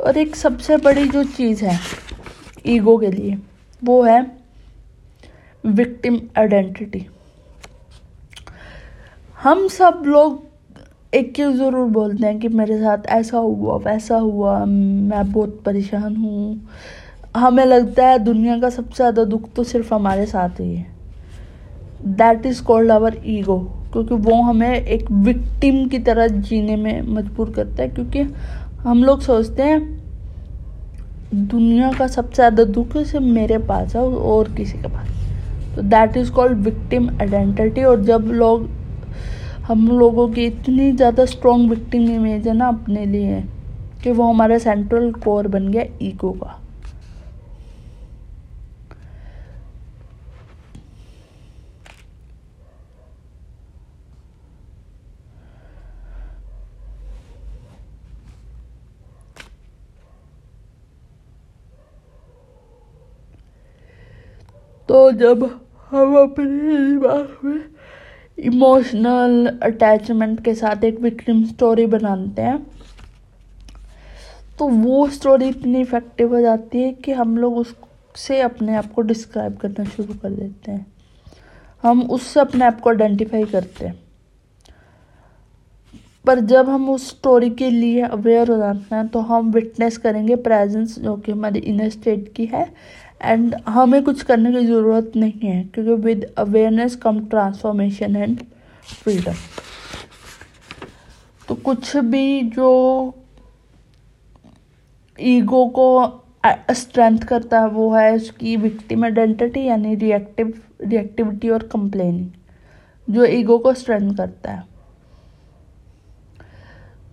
और 0.00 0.18
एक 0.18 0.36
सबसे 0.36 0.76
बड़ी 0.76 1.08
जो 1.08 1.22
चीज़ 1.24 1.64
है 1.64 1.78
ईगो 2.64 2.96
के 2.98 3.10
लिए, 3.10 3.38
वो 3.82 4.02
है 4.02 4.20
विक्टिम 5.64 6.20
आइडेंटिटी। 6.38 7.06
हम 9.36 9.66
सब 9.68 10.02
लोग 10.06 10.42
एक 11.12 11.34
चीज़ 11.36 11.56
ज़रूर 11.56 11.88
बोलते 11.90 12.26
हैं 12.26 12.38
कि 12.40 12.48
मेरे 12.50 12.78
साथ 12.78 13.06
ऐसा 13.08 13.38
हुआ, 13.38 13.76
वैसा 13.80 14.16
हुआ, 14.16 14.64
मैं 14.64 15.32
बहुत 15.32 15.60
परेशान 15.64 16.16
हूँ। 16.16 16.68
हमें 17.36 17.64
लगता 17.64 18.06
है 18.06 18.18
दुनिया 18.18 18.58
का 18.60 18.70
सबसे 18.70 18.96
ज़्यादा 18.96 19.24
दुख 19.24 19.48
तो 19.54 19.64
सिर्फ़ 19.64 19.94
हमारे 19.94 20.26
साथ 20.26 20.60
ही 20.60 20.74
है। 20.74 20.86
That 22.06 22.46
is 22.46 22.62
called 22.62 22.90
our 22.90 23.20
ego 23.26 23.58
क्योंकि 23.92 24.14
वो 24.14 24.40
हमें 24.42 24.74
एक 24.74 25.10
विक्टिम 25.12 25.86
की 25.88 25.98
तरह 26.00 26.26
जीने 26.28 26.76
में 26.76 27.02
मजबूर 27.04 27.50
करता 27.50 27.82
है, 27.82 27.88
क्योंकि 27.88 28.22
हम 28.80 29.04
लोग 29.04 29.20
सोचते 29.22 29.62
हैं 29.62 30.03
दुनिया 31.34 31.90
का 31.92 32.06
सबसे 32.06 32.34
ज़्यादा 32.34 32.64
दुख 32.64 32.96
सिर्फ़ 32.96 33.24
मेरे 33.24 33.58
पास 33.60 33.94
है 33.96 34.02
और 34.02 34.52
किसी 34.54 34.78
के 34.78 34.88
पास। 34.88 35.08
तो 35.76 35.82
that 35.82 36.16
is 36.16 36.30
called 36.32 36.58
victim 36.58 37.08
identity 37.20 37.84
और 37.84 38.02
जब 38.04 38.26
लोग 38.32 38.68
हम 39.66 39.86
लोगों 39.90 40.28
की 40.28 40.44
इतनी 40.46 40.90
ज़्यादा 40.92 41.24
स्ट्रॉन्ग 41.26 41.70
विक्टिम 41.70 42.10
इमेज 42.10 42.48
है 42.48 42.54
ना 42.54 42.68
अपने 42.68 43.06
लिए 43.06 43.42
कि 44.02 44.10
वो 44.10 44.24
हमारा 44.24 44.58
सेंट्रल 44.58 45.10
कोर 45.14 45.48
बन 45.48 45.68
गया 45.68 45.84
ईगो 46.02 46.30
का। 46.32 46.60
तो 64.94 65.10
जब 65.12 65.42
हम 65.90 66.16
अपने 66.16 66.76
दिमाग 66.78 67.38
में 67.44 67.64
इमोशनल 68.38 69.46
अटैचमेंट 69.62 70.44
के 70.44 70.54
साथ 70.54 70.84
एक 70.84 71.00
विक्टिम 71.00 71.44
स्टोरी 71.44 71.86
बनाते 71.86 72.42
हैं 72.42 72.58
तो 74.58 74.68
वो 74.68 75.08
स्टोरी 75.08 75.48
इतनी 75.48 75.80
इफ़ेक्टिव 75.80 76.34
हो 76.34 76.40
जाती 76.40 76.82
है 76.82 76.92
कि 76.92 77.12
हम 77.12 77.36
लोग 77.38 77.56
उससे 77.56 78.40
अपने 78.40 78.76
आप 78.76 78.92
को 78.92 79.02
डिस्क्राइब 79.02 79.56
करना 79.56 79.84
शुरू 79.84 80.14
कर 80.14 80.30
देते 80.30 80.72
हैं। 80.72 80.86
हम 81.82 82.02
उससे 82.10 82.40
अपने 82.40 82.64
आप 82.64 82.80
को 82.80 82.90
आइडेंटिफाई 82.90 83.44
करते 83.44 83.86
हैं। 83.86 83.98
पर 86.26 86.40
जब 86.40 86.68
हम 86.68 86.88
उस 86.90 87.08
स्टोरी 87.08 87.50
के 87.50 87.70
लिए 87.70 88.02
अवेयर 88.02 88.50
हो 88.50 88.56
जाते 88.56 88.94
हैं 88.94 89.06
तो 89.08 89.20
हम 89.20 89.50
विटनेस 89.52 89.98
करेंगे 89.98 90.36
प्रेजेंस 90.36 90.98
जो 90.98 91.16
कि 91.16 91.32
हमारी 91.32 91.58
इनर 91.58 91.88
स्टेट 91.88 92.32
की 92.36 92.46
है 92.46 92.66
एंड 93.24 93.54
हमें 93.68 94.02
कुछ 94.04 94.22
करने 94.22 94.52
की 94.52 94.64
ज़रूरत 94.66 95.12
नहीं 95.16 95.40
है, 95.42 95.62
क्योंकि 95.64 96.02
with 96.02 96.24
awareness 96.38 96.96
come 96.96 97.24
transformation 97.26 98.16
and 98.16 98.40
freedom 99.02 99.34
तो 101.48 101.54
कुछ 101.54 101.96
भी 101.96 102.40
जो 102.50 102.68
ईगो 105.18 105.66
को 105.68 106.20
स्ट्रेंथ 106.72 107.18
करता 107.18 107.60
है, 107.60 107.68
वो 107.68 107.90
है 107.94 108.14
उसकी 108.14 108.56
विक्टिम 108.56 109.04
आइडेंटिटी 109.04 109.64
यानी 109.64 109.94
रिएक्टिव 109.94 110.52
रिएक्टिविटी 110.82 111.48
और 111.48 111.62
कंप्लेनिंग 111.72 112.30
जो 113.08 113.24
ईगो 113.26 113.58
को 113.58 113.72
स्ट्रेंथ 113.74 114.14
करता 114.16 114.52
है। 114.52 114.62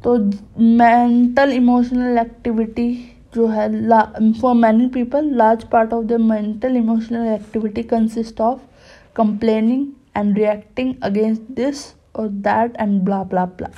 तो 0.03 0.15
मेंटल 0.59 1.51
इमोशनल 1.53 2.17
एक्टिविटी 2.17 3.10
जो 3.35 3.47
है 3.47 4.31
for 4.31 4.53
many 4.55 4.87
people 4.87 5.29
large 5.35 5.63
part 5.63 5.93
of 5.93 6.05
the 6.05 6.13
mental 6.21 6.75
emotional 6.77 7.27
activity 7.27 7.83
consist 7.83 8.41
of 8.41 8.59
complaining 9.15 9.87
and 10.17 10.37
reacting 10.37 10.93
against 11.03 11.41
this 11.51 11.85
और 12.15 12.27
that 12.27 12.77
and 12.77 13.01
blah 13.01 13.23
blah 13.23 13.45
blah 13.45 13.69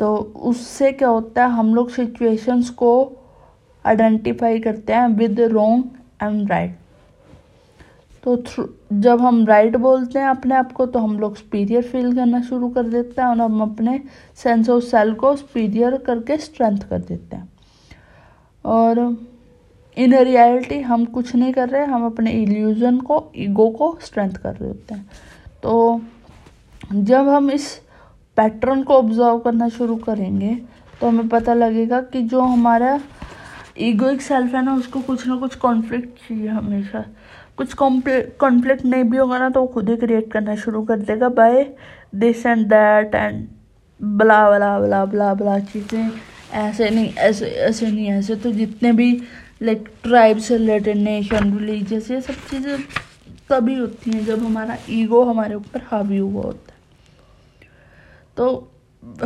तो 0.00 0.16
उससे 0.16 0.92
क्या 0.92 1.08
होता 1.08 1.44
है, 1.46 1.50
हम 1.52 1.74
लोग 1.74 1.90
सिचुएशंस 1.90 2.70
को 2.70 2.90
आइडेंटिफाई 3.84 4.58
करते 4.60 4.92
हैं 4.92 5.08
विद 5.08 5.40
रोंग 5.40 5.84
एंड 6.22 6.50
राइट 6.50 6.76
तो 8.24 8.36
थ्रू 8.36 8.68
जब 8.92 9.20
हम 9.20 9.44
राइट 9.46 9.76
बोलते 9.76 10.18
हैं 10.18 10.26
अपने 10.26 10.54
आप 10.54 10.72
को 10.72 10.86
तो 10.86 10.98
हम 10.98 11.18
लोग 11.20 11.36
सुपीरियर 11.36 11.82
फील 11.82 12.14
करना 12.16 12.40
शुरू 12.42 12.68
कर 12.68 12.82
देते 12.82 13.20
हैं 13.22 13.28
और 13.28 13.40
हम 13.40 13.60
अपने 13.62 14.00
सेंस 14.36 14.70
ऑफ़ 14.70 14.84
सेल 14.84 15.14
को 15.14 15.34
सुपीरियर 15.36 15.96
करके 15.96 16.36
स्ट्रेंथ 16.36 16.78
कर 16.78 16.98
देते 16.98 17.36
हैं। 17.36 17.48
और 18.68 18.98
इन 19.96 20.14
रियलिटी 20.16 20.80
हम 20.82 21.04
कुछ 21.06 21.34
नहीं 21.34 21.52
कर 21.52 21.68
रहे, 21.68 21.84
हम 21.84 22.06
अपने 22.06 22.30
इल्यूज़न 22.32 22.98
को 23.00 23.24
ईगो 23.36 23.68
को 23.70 23.96
स्ट्रेंथ 24.02 24.34
कर 24.34 24.54
रहे 24.54 24.68
होते 24.68 24.94
हैं। 24.94 25.08
तो 25.62 26.00
जब 26.94 27.28
हम 27.28 27.50
इस 27.50 27.68
पैटर्न 28.36 28.82
को 28.82 28.94
ऑब्ज़र्व 28.94 29.38
करना 29.38 29.68
शुरू 29.70 29.96
करेंगे 29.98 30.54
तो 31.00 31.08
हमें 31.08 31.28
पता 31.28 31.54
लगेगा 31.54 32.00
कि 32.02 32.22
जो 32.24 32.40
हमारा 32.42 32.98
ईगोइक 33.78 34.22
सेल्फ 34.22 34.54
है 34.54 34.64
ना, 34.64 34.74
उसको 34.74 35.00
कुछ 35.00 35.26
ना 35.26 35.36
कुछ 35.36 35.54
कॉन्फ्लिक्ट 35.56 36.18
चाहिए 36.18 36.48
हमेशा। 36.48 37.04
कुछ 37.56 37.72
कॉन्फ्लिक्ट 37.74 38.84
नहीं 38.84 39.04
भी 39.04 39.16
होगा 39.16 39.38
ना 39.38 39.48
तो 39.50 39.60
वो 39.60 39.66
खुद 39.66 39.90
ही 39.90 39.96
क्रिएट 39.96 40.30
करना 40.32 40.54
शुरू 40.56 40.82
कर 40.84 40.98
देगा 41.00 41.28
by 41.30 41.64
this 42.14 42.46
and 42.46 42.66
that 42.68 43.14
and 43.14 43.46
blah 44.00 44.48
blah 44.50 44.78
blah 44.80 45.04
बला 45.04 45.32
बला 45.34 45.58
चीज़ें। 45.60 46.10
ऐसे 46.52 46.88
नहीं, 46.90 47.12
ऐसे 47.14 47.46
ऐसे 47.46 47.90
नहीं, 47.90 48.10
ऐसे 48.12 48.36
तो 48.36 48.52
जितने 48.52 48.92
भी 48.92 49.12
लाइक 49.62 49.88
ट्राइब 50.02 50.38
से 50.38 50.56
रिलेटेड 50.56 50.96
नेशन 50.96 51.58
रिलीजियस 51.58 52.10
ये 52.10 52.20
सब 52.20 52.34
चीज़ें 52.50 52.78
तभी 53.50 53.74
होती 53.74 54.10
हैं 54.10 54.24
जब 54.24 54.44
हमारा 54.44 54.76
ईगो 54.90 55.22
हमारे 55.24 55.54
ऊपर 55.54 55.82
हावी 55.82 56.18
हुआ 56.18 56.42
होता 56.42 56.72
है। 56.72 56.78
तो 58.36 58.72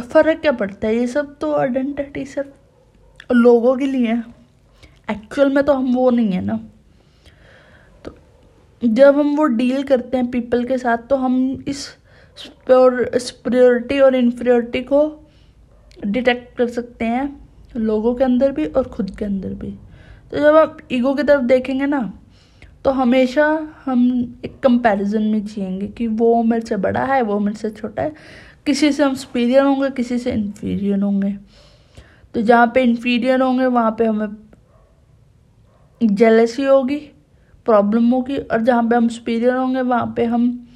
फ़र्क 0.01 0.41
क्या 0.41 0.53
पड़ता 0.53 0.89
है? 0.89 0.95
ये 0.97 1.07
सब 1.07 1.37
तो 1.39 1.53
आइडेंटिटी 1.55 2.25
सिर्फ़ 2.25 3.33
लोगों 3.35 3.77
के 3.77 3.87
लिए 3.87 4.07
है। 4.07 4.23
एक्चुअल 5.11 5.53
में 5.53 5.65
तो 5.65 5.73
हम 5.73 5.95
वो 5.95 6.11
नहीं 6.11 6.33
है 6.33 6.41
ना। 6.41 6.59
तो 8.05 8.15
जब 8.83 9.19
हम 9.19 9.35
वो 9.37 9.45
डील 9.45 9.83
करते 9.83 10.17
हैं 10.17 10.31
पीपल 10.31 10.65
के 10.65 10.79
साथ 10.79 11.09
तो 11.11 11.17
हम 11.17 11.65
इस 11.69 11.87
स्प्योरिटी 12.39 13.99
और 14.01 14.15
इन्फियोरिटी 14.15 14.81
को 14.83 15.22
डिटेक्ट 16.05 16.57
कर 16.57 16.69
सकते 16.69 17.05
हैं 17.05 17.25
लोगों 17.77 18.15
के 18.15 18.25
अंदर 18.25 18.53
भी 18.53 18.65
और 18.67 18.89
खुद 18.89 19.11
के 19.11 19.25
अंदर 19.25 19.55
भी। 19.55 19.71
तो 20.31 20.39
जब 20.39 20.57
आप 20.57 20.79
ईगो 20.93 21.15
की 21.15 21.23
तरफ़ 21.23 21.43
देखेंगे 21.43 21.87
ना 21.87 22.13
तो 22.85 22.91
हमेशा 22.91 23.47
हम 23.85 24.01
एक 24.45 24.59
कंपैरिजन 24.61 25.23
में 25.23 25.45
जिएँगे 25.45 25.87
कि 25.89 26.07
वो 26.07 26.43
मेरे 26.43 26.67
से 26.67 26.77
बड़ा 26.77 27.05
है, 27.05 27.23
वो 27.23 27.39
मेरे 27.39 27.57
से 27.57 27.71
छोटा 27.71 28.03
है। 28.03 28.13
किसी 28.67 28.93
से 28.93 29.03
हम 29.05 29.15
सुपीरियर 29.15 29.65
होंगे, 29.65 29.91
किसी 29.91 30.19
से 30.19 30.33
इन्फीरियर 30.33 31.01
होंगे। 31.01 31.33
तो 32.35 32.43
जहाँ 32.43 32.67
पे 32.75 32.83
इन्फीरियर 32.83 33.41
होंगे, 33.41 33.67
वहाँ 33.67 33.95
पे 33.99 34.05
हमें 34.05 34.37
जेलसी 36.01 36.65
होगी 36.65 36.99
प्रॉब्लम 37.67 38.11
होगी, 38.11 38.37
और 38.37 38.63
जहाँ 38.63 38.89
पे 38.89 38.97
हम 38.97 39.09
सुपीरियर 39.09 39.55
होंगे, 39.55 39.81
वहाँ 39.81 40.13
पे 40.17 40.25
हम 40.25 40.69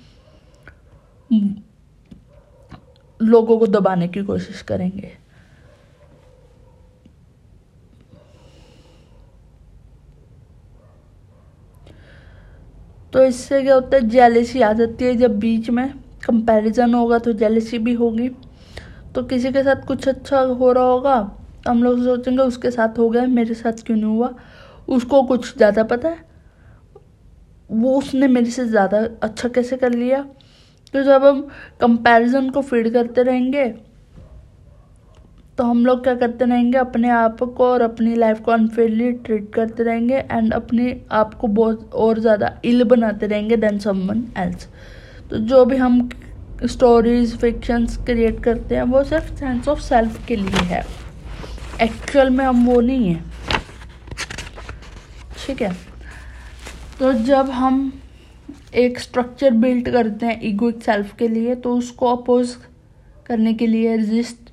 लोगों 3.21 3.59
को 3.59 3.67
दबाने 3.67 4.09
की 4.09 4.23
कोशिश 4.25 4.63
करेंगे। 4.63 5.13
तो 13.13 13.23
इससे 13.25 13.63
क्या 13.63 13.75
होता 13.75 13.97
है 13.97 14.09
जेलसी 14.09 14.61
आ 14.63 14.73
जाती 14.73 15.05
है 15.05 15.15
जब 15.17 15.39
बीच 15.39 15.71
में 15.71 15.89
कंपैरिजन 16.25 16.95
होगा 16.95 17.19
तो 17.19 17.33
जेलसी 17.35 17.79
भी 17.79 17.93
होगी। 17.95 18.29
तो 19.15 19.23
किसी 19.25 19.53
के 19.53 19.63
साथ 19.63 19.87
कुछ 19.87 20.09
अच्छा 20.09 20.41
हो 20.41 20.73
रहा 20.73 20.85
होगा, 20.85 21.15
हम 21.69 21.83
लोग 21.83 22.03
सोचेंगे 22.05 22.43
उसके 22.43 22.71
साथ 22.71 22.99
हो 22.99 23.09
गया, 23.11 23.27
मेरे 23.27 23.55
साथ 23.55 23.85
क्यों 23.87 23.97
नहीं 23.97 24.17
हुआ? 24.17 24.35
उसको 24.89 25.23
कुछ 25.23 25.57
ज़्यादा 25.57 25.83
पता 25.85 26.09
है? 26.09 26.25
वो 27.73 27.97
उसने 27.99 28.29
मेरे 28.29 28.51
से 28.51 28.65
ज़्यादा 28.67 28.99
अच्छा 29.23 29.49
कैसे 29.49 29.77
कर 29.77 29.93
लिया? 29.93 30.25
तो 30.95 31.03
जब 31.03 31.25
हम 31.25 31.41
कंपैरिजन 31.81 32.49
को 32.51 32.61
फ़ीड 32.63 32.93
करते 32.93 33.23
रहेंगे 33.23 33.65
तो 35.59 35.65
हम 35.65 35.85
लोग 35.87 36.03
क्या 36.05 36.15
करते 36.15 36.45
रहेंगे? 36.45 36.79
अपने 36.79 37.09
आप 37.11 37.39
को 37.57 37.67
और 37.67 37.83
अपनी 37.83 38.15
लाइफ 38.15 38.41
को 38.41 38.53
अनफेयरली 38.53 39.11
ट्रीट 39.13 39.53
करते 39.55 39.83
रहेंगे 39.83 40.17
एंड 40.31 40.53
अपने 40.55 41.01
आप 41.13 41.35
को 41.35 41.47
बहुत 41.49 41.95
और 41.95 42.19
ज़्यादा 42.21 42.53
इल 42.65 42.85
बनाते 42.85 43.27
रहेंगे 43.27 43.57
देन 43.57 43.79
समवन 43.79 44.23
एल्स 44.39 44.69
तो 45.31 45.39
जो 45.39 45.65
भी 45.65 45.77
हम 45.77 46.09
स्टोरीज 46.65 47.37
फिक्शंस 47.39 47.97
क्रिएट 48.07 48.43
करते 48.43 48.75
हैं, 48.77 48.83
वो 48.83 49.03
सिर्फ़ 49.05 49.35
सेंस 49.35 49.69
ऑफ़ 49.69 49.81
सेल्फ 49.81 50.27
के 50.27 50.37
लिए 50.37 50.63
है। 50.67 50.85
एक्चुअल 51.83 52.31
में 52.31 52.45
हम 52.45 52.65
वो 52.67 52.81
नहीं 52.81 53.09
है। 53.09 53.25
ठीक 55.39 55.63
है? 55.63 55.73
तो 56.99 57.13
जब 57.13 57.51
हम 57.51 57.93
एक 58.77 58.99
स्ट्रक्चर 58.99 59.51
बिल्ड 59.51 59.89
करते 59.91 60.27
हैं 60.27 60.41
ईगोइक 60.43 60.83
सेल्फ 60.83 61.17
के 61.17 61.29
लिए 61.29 61.55
तो 61.55 61.75
उसको 61.77 62.17
अपोज 62.17 62.57
करने 63.27 63.55
के 63.55 63.67
लिए 63.67 63.97
रजिस्ट 63.97 64.51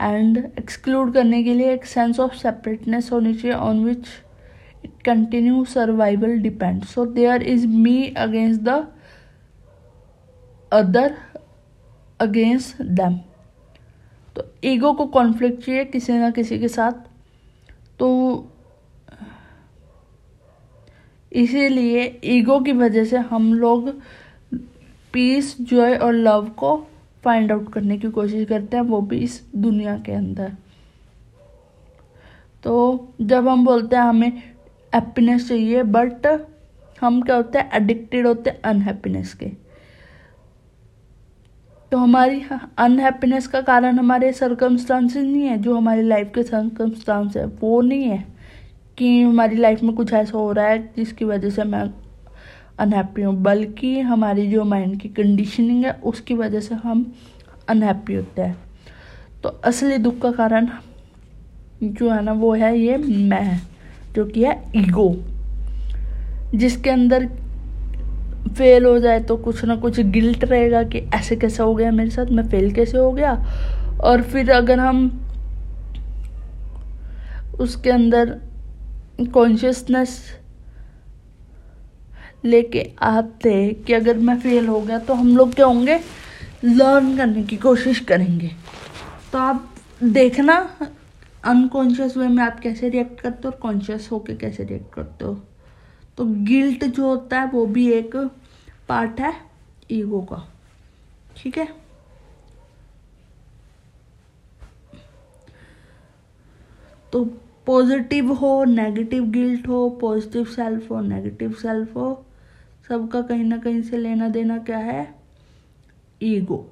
एंड 0.00 0.38
एक्सक्लूड 0.58 1.12
करने 1.14 1.42
के 1.44 1.54
लिए 1.54 1.72
एक 1.72 1.84
सेंस 1.84 2.20
ऑफ़ 2.20 2.34
सेपरेटनेस 2.34 3.12
होनी 3.12 3.34
चाहिए 3.34 3.56
on 3.56 3.84
which 3.84 4.06
it 4.84 5.02
continue 5.04 5.64
survival 5.64 6.38
depend 6.38 6.82
so 6.84 7.06
there 7.06 7.42
is 7.42 7.66
me 7.66 8.06
against 8.16 8.60
the 8.60 8.86
other 10.72 11.14
against 12.20 12.82
them 12.82 13.18
तो 14.36 14.44
ईगो 14.64 14.92
को 14.92 15.06
कॉन्फ्लिक्ट 15.06 15.64
चाहिए 15.64 15.84
किसी 15.84 16.12
ना 16.12 16.30
किसी 16.30 16.58
के 16.58 16.68
साथ। 16.68 16.92
तो 17.98 18.08
इसीलिए 21.34 22.20
ईगो 22.24 22.60
की 22.60 22.72
वजह 22.72 23.04
से 23.04 23.16
हम 23.16 23.54
लोग 23.54 23.90
पीस 25.12 25.56
जॉय 25.60 25.96
और 25.96 26.12
लव 26.12 26.48
को 26.48 26.86
फाइंड 27.24 27.52
आउट 27.52 27.72
करने 27.72 27.98
की 27.98 28.10
कोशिश 28.10 28.48
करते 28.48 28.76
हैं, 28.76 28.84
वो 28.84 29.00
भी 29.00 29.18
इस 29.18 29.42
दुनिया 29.56 29.98
के 29.98 30.12
अंदर। 30.12 30.52
तो 32.64 33.08
जब 33.20 33.48
हम 33.48 33.64
बोलते 33.64 33.96
हैं 33.96 34.02
हमें 34.02 34.42
हैप्पीनेस 34.94 35.48
चाहिए 35.48 35.82
बट 35.82 36.46
हम 37.00 37.22
क्या 37.22 37.36
होते 37.36 37.58
हैं? 37.58 37.70
एडिक्टेड 37.74 38.26
होते 38.26 38.50
हैं 38.50 38.60
अनहैप्पीनेस 38.62 39.34
के। 39.34 39.46
तो 41.92 41.98
हमारी 41.98 42.42
अनहैप्पीनेस 42.78 43.46
का 43.46 43.60
कारण 43.60 43.98
हमारे 43.98 44.32
सरकमस्टांसेस 44.32 45.24
नहीं 45.24 45.42
है, 45.42 45.58
जो 45.58 45.76
हमारी 45.76 46.02
लाइफ 46.02 46.32
के 46.34 46.42
सरकमस्टांस 46.42 47.36
है, 47.36 47.46
वो 47.46 47.80
नहीं 47.80 48.02
है। 48.02 48.33
कि 48.98 49.20
हमारी 49.22 49.56
लाइफ 49.56 49.82
में 49.82 49.94
कुछ 49.94 50.12
ऐसा 50.12 50.38
हो 50.38 50.50
रहा 50.52 50.66
है 50.66 50.78
जिसकी 50.96 51.24
वजह 51.24 51.50
से 51.50 51.64
मैं 51.64 51.82
अनहैप्पी 52.78 53.22
हूँ। 53.22 53.34
बल्कि 53.42 53.98
हमारी 54.00 54.46
जो 54.46 54.64
माइंड 54.64 55.00
की 55.00 55.08
कंडीशनिंग 55.08 55.84
है, 55.84 55.92
उसकी 56.04 56.34
वजह 56.34 56.60
से 56.60 56.74
हम 56.74 57.12
अनहैप्पी 57.68 58.14
होते 58.14 58.42
हैं। 58.42 58.56
तो 59.42 59.48
असली 59.64 59.98
दुख 59.98 60.18
का 60.18 60.30
कारण 60.32 60.68
जो 61.82 62.10
है 62.10 62.22
ना, 62.24 62.32
वो 62.32 62.52
है 62.54 62.78
ये 62.78 62.96
मैं, 62.96 63.60
जो 64.14 64.24
कि 64.26 64.44
है 64.44 64.62
ईगो 64.76 65.14
जिसके 66.54 66.90
अंदर 66.90 67.26
फेल 68.48 68.84
हो 68.86 68.98
जाए 68.98 69.20
तो 69.20 69.36
कुछ 69.36 69.64
ना 69.64 69.76
कुछ 69.76 70.00
गिल्ट 70.00 70.44
रहेगा 70.44 70.82
कि 70.82 70.98
ऐसे 71.14 71.36
कैसे 71.36 71.62
हो 71.62 71.74
गया 71.74 71.90
मेरे 71.90 72.10
साथ, 72.10 72.26
मैं 72.26 72.48
फेल 72.48 72.72
कैसे 72.72 72.98
हो 72.98 73.10
गया? 73.12 73.32
और 74.00 74.22
फिर 74.22 74.50
अगर 74.50 74.80
हम 74.80 75.06
उसके 77.60 77.90
अंदर 77.90 78.36
कॉन्शियसनेस 79.20 80.38
लेके 82.44 82.90
आते 83.02 83.72
कि 83.86 83.92
अगर 83.92 84.18
मैं 84.18 84.38
फेल 84.40 84.66
हो 84.66 84.80
गया 84.80 84.98
तो 84.98 85.14
हम 85.14 85.36
लोग 85.36 85.54
क्या 85.54 85.66
होंगे? 85.66 86.00
लर्न 86.64 87.16
करने 87.16 87.42
की 87.42 87.56
कोशिश 87.56 88.00
करेंगे। 88.00 88.50
तो 89.32 89.38
आप 89.38 89.74
देखना 90.02 90.56
अनकॉन्शियस 91.44 92.16
वे 92.16 92.28
में 92.28 92.42
आप 92.44 92.60
कैसे 92.60 92.88
रिएक्ट 92.88 93.20
करते 93.20 93.42
हो 93.44 93.50
और 93.50 93.56
कॉन्शियस 93.60 94.08
होके 94.12 94.36
कैसे 94.36 94.64
रिएक्ट 94.64 94.92
करते 94.94 95.24
हो। 95.24 95.34
तो 96.18 96.24
गिल्ट 96.24 96.84
जो 96.84 97.06
होता 97.06 97.40
है 97.40 97.46
वो 97.46 97.66
भी 97.66 97.90
एक 97.92 98.16
पार्ट 98.88 99.20
है 99.20 99.32
ईगो 99.90 100.20
का। 100.20 100.52
ठीक 101.36 101.58
है? 101.58 101.68
तो 107.12 107.24
पॉजिटिव 107.66 108.32
हो, 108.32 108.64
नेगेटिव 108.64 109.24
गिल्ट 109.24 109.68
हो, 109.68 109.88
पॉजिटिव 109.90 110.44
सेल्फ 110.44 110.90
हो, 110.90 111.00
नेगेटिव 111.00 111.52
सेल्फ 111.52 111.96
हो, 111.96 112.24
सबका 112.88 113.20
कहीं 113.22 113.44
ना 113.44 113.58
कहीं 113.58 113.82
से 113.82 113.98
लेना 113.98 114.28
देना 114.28 114.58
क्या 114.58 114.78
है? 114.78 115.14
ईगो 116.22 116.66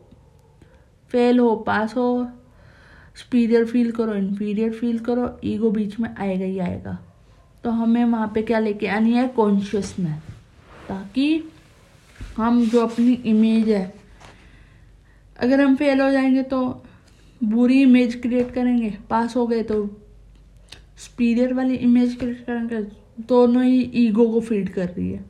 फेल 1.11 1.39
हो 1.39 1.55
पास 1.57 1.97
हो 1.97 2.29
सुपीरियर 3.15 3.65
फील 3.67 3.91
करो 3.93 4.15
इन्फीरियर 4.15 4.73
फील 4.73 4.99
करो 4.99 5.29
ईगो 5.45 5.71
बीच 5.71 5.99
में 6.01 6.15
आएगा 6.19 6.45
ही 6.45 6.59
आएगा। 6.59 6.99
तो 7.65 7.71
हमें 7.71 8.05
वहाँ 8.05 8.31
पे 8.35 8.43
क्या 8.43 8.59
लेके 8.59 8.87
आनी 8.87 9.13
है? 9.13 9.27
कॉन्शियसनेस 9.29 10.23
ताकि 10.89 11.45
हम 12.37 12.65
जो 12.67 12.81
अपनी 12.81 13.13
इमेज 13.13 13.69
है, 13.69 13.95
अगर 15.39 15.61
हम 15.61 15.77
फेल 15.77 16.01
हो 16.01 16.11
जाएँगे 16.11 16.43
तो 16.43 16.83
बुरी 17.41 17.83
इमेज 17.83 18.15
क्रिएट 18.15 18.51
करेंगे। 18.55 18.95
पास 19.11 19.37
हो 19.37 19.47
गए 19.47 19.63
तो 19.63 19.85
सुपीरियर 21.05 21.53
वाली 21.55 21.75
इमेज 21.77 22.17
क्रिएट 22.19 22.45
करेंगे 22.47 22.83
दोनों 23.29 23.65
ही 23.65 23.81
ईगो 23.97 24.29
को 24.33 24.41
फ़ीड 24.41 24.73
कर 24.75 24.88
रही 24.88 25.11
है। 25.12 25.25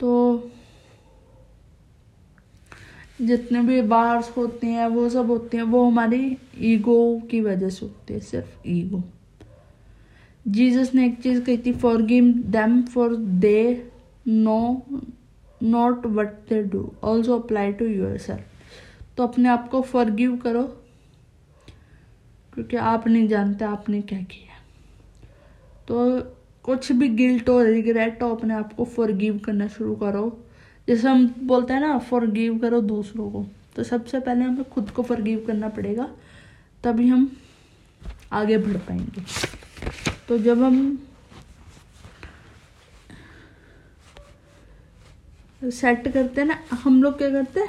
तो 0.00 0.50
जितने 3.20 3.60
भी 3.62 3.80
बार्स 3.82 4.30
होते 4.36 4.66
हैं, 4.66 4.86
वो 4.86 5.08
सब 5.10 5.30
होते 5.30 5.56
हैं, 5.56 5.64
वो 5.64 5.84
हमारी 5.84 6.36
ईगो 6.62 7.20
की 7.30 7.40
वजह 7.40 7.68
से 7.68 7.86
होते 7.86 8.14
हैं, 8.14 8.20
सिर्फ़ 8.20 8.68
ईगो 8.68 9.02
जीसस 10.46 10.94
ने 10.94 11.06
एक 11.06 11.20
चीज़ 11.22 11.40
कही 11.44 11.58
थी 11.58 11.72
forgive 12.02 12.24
them 12.48 12.82
for 12.84 13.14
they 13.16 13.90
know 14.28 14.58
not 15.62 16.06
what 16.06 16.32
they 16.48 16.62
do 16.64 16.90
also 17.04 17.38
apply 17.38 17.72
to 17.72 17.84
yourself 18.18 19.16
तो 19.16 19.22
अपने 19.22 19.48
आप 19.48 19.68
को 19.70 19.80
फॉरगिव 19.82 20.36
करो, 20.36 20.62
क्योंकि 22.54 22.76
आप 22.76 23.06
नहीं 23.08 23.28
जानते 23.28 23.64
आपने 23.64 24.00
क्या 24.02 24.18
किया। 24.20 24.58
तो 25.88 26.20
कुछ 26.64 26.90
भी 26.92 27.08
गिल्ट 27.08 27.48
हो 27.48 27.60
रिग्रेट 27.62 28.22
हो, 28.22 28.34
अपने 28.34 28.54
आप 28.54 28.72
को 28.72 28.84
फॉरगिव 28.86 29.38
करना 29.38 29.68
शुरू 29.68 29.94
करो। 29.96 30.38
जैसे 30.88 31.08
हम 31.08 31.26
बोलते 31.42 31.72
हैं 31.72 31.80
ना 31.80 31.98
फॉरगिव 32.00 32.58
करो 32.58 32.80
दूसरों 32.82 33.30
को। 33.30 33.44
तो 33.76 33.82
सबसे 33.82 34.20
पहले 34.20 34.44
हमें 34.44 34.68
खुद 34.70 34.90
को 34.90 35.02
फॉरगिव 35.02 35.44
करना 35.46 35.68
पड़ेगा, 35.68 36.08
तभी 36.84 37.08
हम 37.08 37.30
आगे 38.32 38.58
बढ़ 38.58 38.76
पाएँगे। 38.78 39.22
तो 40.28 40.38
जब 40.38 40.62
हम 40.62 41.05
सेट 45.70 46.08
करते 46.08 46.40
हैं 46.40 46.48
ना, 46.48 46.58
हम 46.72 47.02
लोग 47.02 47.18
क्या 47.18 47.30
करते 47.30 47.60
हैं? 47.60 47.68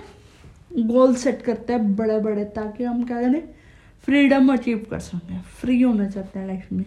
गोल 0.88 1.16
सेट 1.16 1.42
करते 1.42 1.74
हैं 1.74 1.96
बड़े 1.96 2.20
बड़े 2.20 2.46
ताकि 2.46 2.84
हम 2.84 3.04
क्या 3.04 3.22
करें? 3.22 3.50
फ्रीडम 4.02 4.54
अचीव 4.54 4.86
कर 4.92 5.00
सकें। 5.00 5.42
फ्री 5.42 5.82
होना 5.82 6.10
चाहते 6.10 6.40
हैं 6.40 6.48
लाइफ 6.48 6.68
में। 6.74 6.86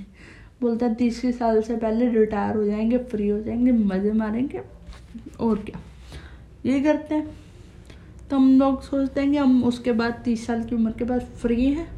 बोलता 0.61 0.87
है 0.87 0.95
तीस 0.95 1.27
साल 1.27 1.63
से 1.63 1.77
पहले 1.77 2.09
रिटायर 2.09 2.57
हो 2.57 2.65
जाएँगे 2.65 2.99
फ्री 2.99 3.29
हो 3.29 3.41
जाएँगे, 3.41 3.73
मज़े 3.73 4.13
मारेंगे। 4.13 4.61
और 5.41 5.59
क्या? 5.59 5.81
ये 6.67 6.81
करते 6.81 7.15
हैं। 7.15 7.31
तो 8.31 8.37
हम 8.37 8.59
लोग 8.59 8.83
सोचते 8.83 9.21
हैं 9.21 9.31
कि 9.31 9.37
हम 9.37 9.65
उसके 9.65 9.93
बाद, 9.93 10.23
तीस 10.25 10.47
साल 10.47 10.65
की 10.65 10.75
उम्र 10.75 10.93
के 10.93 11.05
बाद 11.05 11.21
फ्री 11.21 11.67
हैं। 11.67 11.89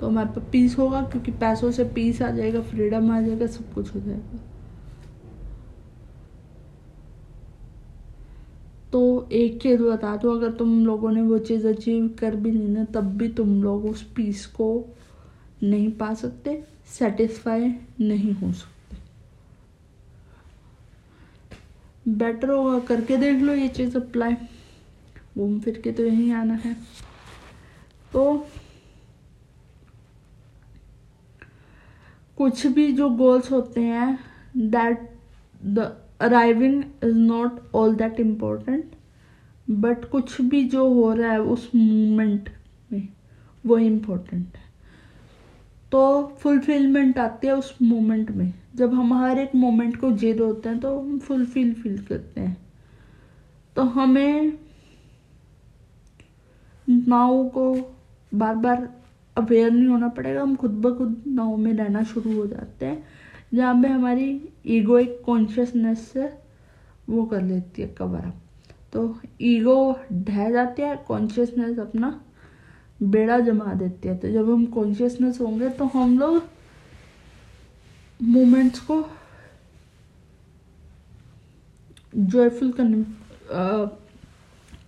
तो 0.00 0.06
हमारे 0.06 0.28
पास 0.28 0.44
पीस 0.52 0.78
होगा, 0.78 1.02
क्योंकि 1.02 1.30
पैसों 1.30 1.70
से 1.70 1.84
पीस 1.84 2.22
आ 2.22 2.30
जाएगा 2.30 2.60
फ्रीडम 2.60 3.10
आ 3.10 3.20
जाएगा, 3.20 3.46
सब 3.46 3.72
कुछ 3.72 3.94
हो 3.94 4.00
जाएगा। 4.00 4.49
तो 8.92 9.28
एक 9.32 9.60
चीज़ 9.62 9.82
बता 9.82 10.16
दो 10.16 10.34
अगर 10.36 10.52
तुम 10.52 10.84
लोगों 10.86 11.10
ने 11.12 11.22
वो 11.22 11.38
चीज़ 11.40 11.66
अचीव 11.68 12.08
कर 12.18 12.36
भी 12.36 12.50
ली 12.50 12.66
ना, 12.66 12.84
तब 12.84 13.16
भी 13.18 13.28
तुम 13.28 13.62
लोग 13.62 13.84
उस 13.84 14.02
पीस 14.16 14.46
को 14.46 14.96
नहीं 15.62 15.90
पा 15.92 16.12
सकते 16.14 16.62
सेटिस्फाई 16.88 17.68
नहीं 18.00 18.32
हो 18.32 18.52
सकते। 18.52 18.96
बेटर 22.08 22.50
होगा 22.50 22.78
करके 22.86 23.16
देख 23.16 23.42
लो 23.42 23.54
ये 23.54 23.68
चीज़ 23.68 23.96
अप्लाई 23.96 24.34
घूम 25.36 25.58
फिर 25.60 25.80
के 25.80 25.92
तो 25.92 26.04
यहीं 26.04 26.32
आना 26.32 26.54
है। 26.54 26.74
तो 28.12 28.46
कुछ 32.38 32.66
भी 32.66 32.90
जो 32.92 33.08
गोल्स 33.10 33.50
होते 33.52 33.80
हैं 33.80 34.18
that 34.56 35.10
the 35.64 35.78
arriving 36.20 36.82
is 37.04 37.14
not 37.14 37.60
all 37.74 37.94
that 37.94 38.20
important 38.20 38.90
but 39.70 40.04
कुछ 40.04 40.40
भी 40.40 40.62
जो 40.64 40.88
हो 40.88 41.12
रहा 41.12 41.32
है 41.32 41.40
उस 41.40 41.70
मोमेंट 41.74 42.48
में 42.92 43.08
वो 43.66 43.78
इम्पोर्टेंट 43.78 44.56
है। 44.56 44.68
तो 45.92 46.26
फुलफिलमेंट 46.40 47.18
आती 47.18 47.46
है 47.46 47.54
उस 47.56 47.76
मोमेंट 47.82 48.30
में। 48.30 48.52
जब 48.76 48.94
हम 48.94 49.14
हर 49.14 49.38
एक 49.38 49.54
मोमेंट 49.54 49.96
को 49.96 50.10
जी 50.12 50.32
रहे 50.32 50.46
होते 50.46 50.68
हैं 50.68 50.78
तो 50.80 50.98
हम 51.00 51.18
फुलफिल 51.18 51.72
फील 51.74 51.98
करते 51.98 52.40
हैं। 52.40 52.56
तो 53.76 53.82
हमें 53.82 54.52
नाव 56.88 57.48
को 57.48 57.74
बार 58.34 58.54
बार 58.54 58.88
अवेयर 59.36 59.70
नहीं 59.70 59.88
होना 59.88 60.08
पड़ेगा। 60.08 60.42
हम 60.42 60.54
खुद 60.56 60.70
ब 60.70 60.96
खुद 60.98 61.22
नाव 61.26 61.56
में 61.56 61.72
रहना 61.72 62.02
शुरू 62.02 62.34
हो 62.36 62.46
जाते 62.46 62.86
हैं। 62.86 63.04
जहाँ 63.52 63.74
पे 63.82 63.88
हमारी 63.88 64.28
ईगो 64.66 64.98
एक 64.98 65.20
कॉन्शियसनेस 65.26 66.06
से 66.08 66.28
वो 67.08 67.24
कर 67.24 67.42
लेती 67.42 67.82
है 67.82 67.88
कवर 67.88 68.24
अप 68.26 68.40
तो 68.92 69.20
ईगो 69.40 69.98
ढह 70.12 70.50
जाती 70.50 70.82
है 70.82 70.96
कॉन्शियसनेस 71.08 71.78
अपना 71.78 72.20
बेड़ा 73.02 73.38
जमा 73.40 73.72
देती 73.74 74.08
है. 74.08 74.16
तो 74.16 74.28
जब 74.28 74.50
हम 74.50 74.64
कॉन्शियसनेस 74.66 75.40
होंगे 75.40 75.68
तो 75.70 75.84
हम 75.94 76.18
लोग 76.18 76.42
मोमेंट्स 78.22 78.80
को 78.80 79.04
जॉयफुल 82.16 82.72
करने 82.72 83.04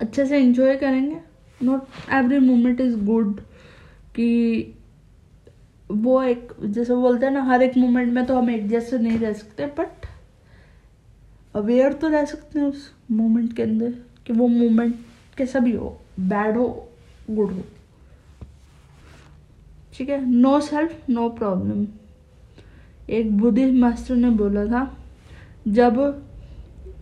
अच्छे 0.01 0.27
से 0.27 0.38
एंजॉय 0.38 0.77
करेंगे. 0.77 1.20
Not 1.61 1.83
every 2.12 2.38
moment 2.38 2.81
is 2.81 2.96
good 3.05 3.40
कि 4.14 4.75
वो 5.90 6.23
एक, 6.23 6.53
जैसे 6.62 6.95
बोलते 6.95 7.27
हैं 7.27 7.33
ना, 7.33 7.42
हर 7.42 7.62
एक 7.62 7.77
मोमेंट 7.77 8.12
में 8.12 8.25
तो 8.27 8.37
हम 8.37 8.51
एक 8.51 8.68
जैसे 8.68 8.99
नहीं 8.99 9.18
रह 9.18 9.33
सकते 9.33 9.66
बट 9.79 10.07
अवेयर 11.55 11.92
तो 11.92 12.09
रह 12.09 12.25
सकते 12.25 12.59
हैं 12.59 12.66
उस 12.66 12.90
मोमेंट 13.11 13.53
के 13.57 13.62
अंदर 13.62 13.95
कि 14.27 14.33
वो 14.33 14.47
मोमेंट 14.49 14.95
कैसा 15.37 15.59
भी 15.59 15.73
हो 15.73 15.99
बैड 16.21 16.57
हो 16.57 16.66
गुड 17.31 17.53
हो। 17.53 17.62
ठीक 19.95 20.09
है? 20.09 20.25
नो 20.31 20.61
सेल्फ 20.61 21.11
नो 21.11 21.29
प्रॉब्लम 21.31 21.87
एक 23.11 23.37
बुद्धिस्ट 23.38 23.75
मास्टर 23.75 24.14
ने 24.14 24.31
बोला 24.31 24.64
था, 24.66 24.85
जब 25.68 25.99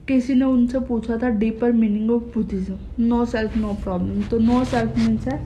किसी 0.09 0.35
ने 0.35 0.45
उनसे 0.45 0.81
पूछा 0.81 1.17
था 1.17 1.29
deeper 1.31 1.73
meaning 1.73 2.11
of 2.11 2.23
Buddhism 2.35 2.79
no 3.01 3.25
self 3.27 3.57
no 3.57 3.73
problem 3.83 4.23
तो 4.23 4.39
नो 4.39 4.65
सेल्फ 4.65 4.99
मीन्स 4.99 5.27
है 5.27 5.39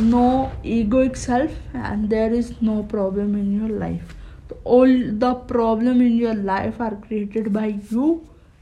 no 0.00 0.26
egoic 0.74 1.16
self 1.16 1.74
and 1.76 2.08
there 2.08 2.34
is 2.34 2.52
no 2.62 2.82
problem 2.90 3.36
in 3.38 3.60
your 3.60 3.70
life 3.78 4.14
तो 4.50 4.60
all 4.76 5.02
the 5.20 5.32
problem 5.48 6.02
in 6.02 6.20
your 6.20 6.34
life 6.34 6.80
are 6.82 6.94
created 7.06 7.48
by 7.54 7.72
you 7.92 8.20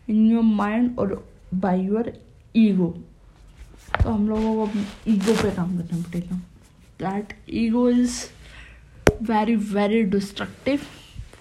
in 0.08 0.30
your 0.30 0.42
mind 0.42 0.98
और 0.98 1.14
by 1.54 1.82
your 1.82 2.12
ego 2.56 2.88
तो 4.02 4.10
हम 4.10 4.28
लोगों 4.28 4.66
को 4.66 4.78
ego 5.10 5.34
पे 5.42 5.50
काम 5.56 5.76
करना 5.78 6.02
पड़ेगा। 6.02 6.36
That 7.00 7.36
ego 7.64 7.88
is 7.90 8.20
very 9.30 9.56
very 9.74 10.02
destructive 10.16 10.80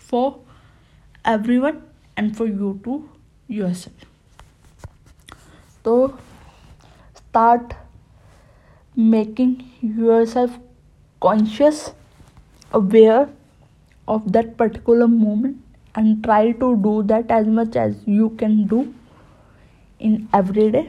for 0.09 1.31
everyone 1.57 1.81
and 2.17 2.33
for 2.35 2.47
you 2.49 2.71
too 2.85 3.03
yourself. 3.51 4.01
so 5.85 5.93
start 7.19 7.71
making 8.99 9.51
yourself 9.81 10.51
conscious, 11.21 11.91
aware 12.73 13.29
of 14.07 14.31
that 14.33 14.57
particular 14.57 15.07
moment 15.07 15.55
and 15.95 16.23
try 16.23 16.51
to 16.51 16.75
do 16.75 17.03
that 17.03 17.31
as 17.31 17.47
much 17.47 17.75
as 17.75 17.95
you 18.05 18.29
can 18.37 18.65
do 18.67 18.81
in 19.99 20.27
every 20.33 20.71
day. 20.71 20.85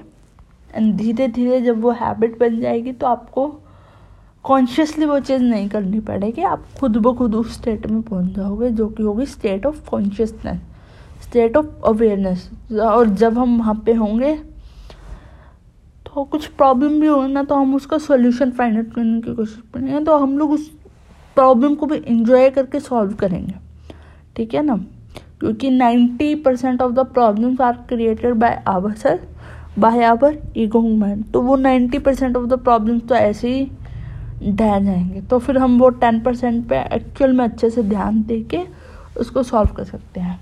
And 0.75 0.95
धीरे 0.97 1.27
धीरे 1.29 1.61
जब 1.61 1.81
वो 1.83 1.91
habit 1.91 2.39
बन 2.39 2.61
जाएगी 2.61 2.93
तो 2.93 3.07
आपको 3.07 3.47
consciously 4.45 5.07
वो 5.07 5.19
चीज़ 5.21 5.43
नहीं 5.43 5.69
करनी 5.69 6.01
पड़ेगी। 6.01 6.43
आप 6.43 6.65
खुद 6.81 6.97
ब 6.97 7.17
खुद 7.19 7.35
उस 7.35 7.55
स्टेट 7.55 7.87
में 7.87 8.03
पहुँच 8.03 8.35
जाओगे 8.37 8.71
जो 8.71 8.89
कि 8.89 9.03
होगी 9.03 9.27
state 9.27 9.67
of 9.67 9.89
consciousness 9.91 10.61
state 11.23 11.57
of 11.57 11.67
awareness 11.87 12.51
और 12.83 13.09
जब 13.09 13.39
हम 13.39 13.59
वहाँ 13.59 13.75
पे 13.87 13.93
होंगे 13.93 14.39
तो 16.11 16.23
कुछ 16.25 16.47
प्रॉब्लम 16.47 17.01
भी 17.01 17.07
हो 17.07 17.27
ना 17.27 17.43
तो 17.43 17.55
हम 17.55 17.75
उसका 17.75 17.99
सोल्यूशन 17.99 18.51
फाइंड 18.51 18.77
आउट 18.77 18.93
करने 18.95 19.21
की 19.21 19.35
कोशिश 19.35 19.63
करेंगे। 19.75 20.05
तो 20.05 20.17
हम 20.19 20.37
लोग 20.39 20.51
उस 20.53 20.69
प्रॉब्लम 21.37 21.75
को 21.75 21.87
भी 21.87 21.97
इंजॉय 21.97 22.49
करके 22.51 22.81
सॉल्व 22.81 23.13
करेंगे। 23.15 23.55
ठीक 24.37 24.55
है 24.55 24.63
ना? 24.63 24.77
क्योंकि 25.41 25.71
ninety 25.71 26.35
percent 26.35 26.83
of 26.83 26.93
the 26.93 27.07
problems 27.07 27.61
are 27.61 27.77
created 27.89 28.35
by 28.35 28.63
our 28.69 28.93
self 28.95 29.79
by 29.79 30.03
our 30.05 30.39
ego 30.57 30.81
mind 30.81 31.25
तो 31.33 31.41
वो 31.43 31.57
ninety 31.57 31.99
percent 31.99 32.37
of 32.37 32.47
the 32.47 32.59
problems 32.61 33.07
तो 33.09 33.15
ऐसे 33.15 33.55
ही 33.55 33.65
ढह 34.43 34.79
जाएँगे। 34.81 35.21
तो 35.21 35.39
फिर 35.39 35.59
हम 35.59 35.79
वो 35.79 35.89
टेन 35.91 36.21
परसेंट 36.21 36.69
पे 36.69 36.81
एक्चुअल 36.95 37.33
में 37.33 37.45
अच्छे 37.45 37.71
से 37.71 37.83
ध्यान 37.83 38.23
दे 38.23 38.41
के 38.51 38.65
उसको 39.21 39.43
सॉल्व 39.43 39.75
कर 39.77 39.85
सकते 39.85 40.21
हैं। 40.21 40.39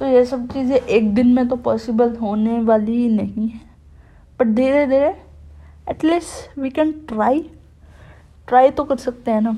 तो 0.00 0.06
ये 0.06 0.24
सब 0.24 0.46
चीज़ें 0.48 0.76
एक 0.76 1.14
दिन 1.14 1.34
में 1.34 1.46
तो 1.48 1.56
पॉसिबल 1.56 2.16
होने 2.16 2.60
वाली 2.62 2.96
ही 2.96 3.08
नहीं 3.08 3.48
है। 3.48 3.73
बट 4.40 4.46
धीरे 4.46 4.86
धीरे 4.86 5.14
at least 5.90 6.58
we 6.58 6.70
can 6.70 6.92
try 7.08 7.40
try 8.48 8.70
तो 8.70 8.84
कर 8.84 8.96
सकते 8.96 9.30
हैं 9.30 9.40
ना. 9.40 9.56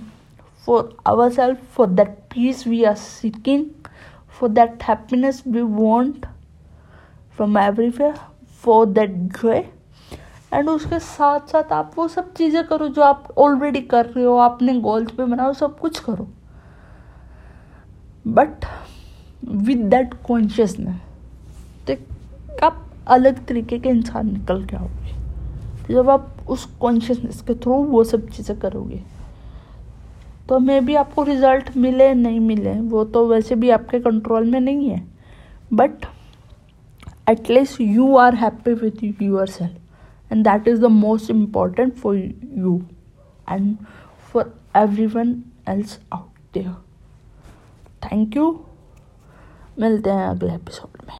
For 0.67 0.97
our 1.07 1.31
self 1.33 1.65
for 1.75 1.87
that 1.89 2.09
peace 2.35 2.67
we 2.67 2.83
are 2.85 2.95
seeking 2.95 3.65
for 4.39 4.49
that 4.49 4.83
happiness 4.83 5.43
we 5.47 5.61
want 5.61 6.27
from 7.37 7.59
everywhere 7.59 8.15
for 8.62 8.87
that 8.87 9.11
joy 9.43 9.65
and 10.53 10.69
उसके 10.69 10.99
साथ 10.99 11.49
साथ 11.53 11.73
आप 11.73 11.93
वो 11.97 12.07
सब 12.09 12.33
चीज़ें 12.35 12.62
करो 12.67 12.89
जो 12.89 13.03
आप 13.03 13.29
ऑलरेडी 13.39 13.81
कर 13.81 14.07
रहे 14.07 14.25
हो, 14.25 14.37
आपने 14.37 14.79
गोल्स 14.81 15.11
पे 15.12 15.25
बनाओ 15.25 15.53
सब 15.53 15.79
कुछ 15.79 15.99
करो. 16.01 16.29
बट 18.27 18.65
विद 19.45 19.79
दैट 19.91 20.15
कॉन्शियसनेस 20.27 21.01
तो 21.89 21.95
आप 22.67 22.86
अलग 23.07 23.45
तरीके 23.47 23.79
के 23.79 23.88
इंसान 23.88 24.33
निकल 24.33 24.64
के 24.66 24.77
आओगे। 24.77 25.14
तो 25.79 25.95
जब 25.95 26.11
आप 26.11 26.47
उस 26.49 26.64
कॉन्शियसनेस 26.81 27.40
के 27.40 27.55
थ्रू 27.55 27.75
वो 27.85 28.03
सब 28.05 28.29
चीज़ें 28.29 28.59
करोगे 28.59 29.03
तो 30.49 30.59
मे 30.59 30.81
भी 30.81 30.95
आपको 30.95 31.23
रिज़ल्ट 31.23 31.77
मिले, 31.77 32.12
नहीं 32.14 32.40
मिले, 32.40 32.73
वो 32.73 33.05
तो 33.05 33.27
वैसे 33.29 33.55
भी 33.55 33.71
आपके 33.71 34.01
कंट्रोल 34.01 34.45
में 34.51 34.61
नहीं 34.61 34.88
है। 34.90 35.03
But 35.73 36.05
at least 37.31 37.81
you 37.81 38.16
are 38.16 38.35
happy 38.35 38.73
with 38.75 39.23
yourself 39.49 40.33
and 40.33 40.45
that 40.45 40.69
is 40.69 40.81
the 40.81 40.90
most 40.92 41.31
important 41.31 41.95
for 41.95 42.16
you 42.16 42.81
and 43.51 43.77
for 44.33 44.55
everyone 45.07 45.35
else 45.69 45.99
out 46.12 46.38
there 46.55 46.73
thank 48.05 48.37
you 48.37 48.51
मिलते 49.79 50.11
हैं 50.11 50.27
अगले 50.27 50.55
एपिसोड 50.55 51.03
में। 51.09 51.14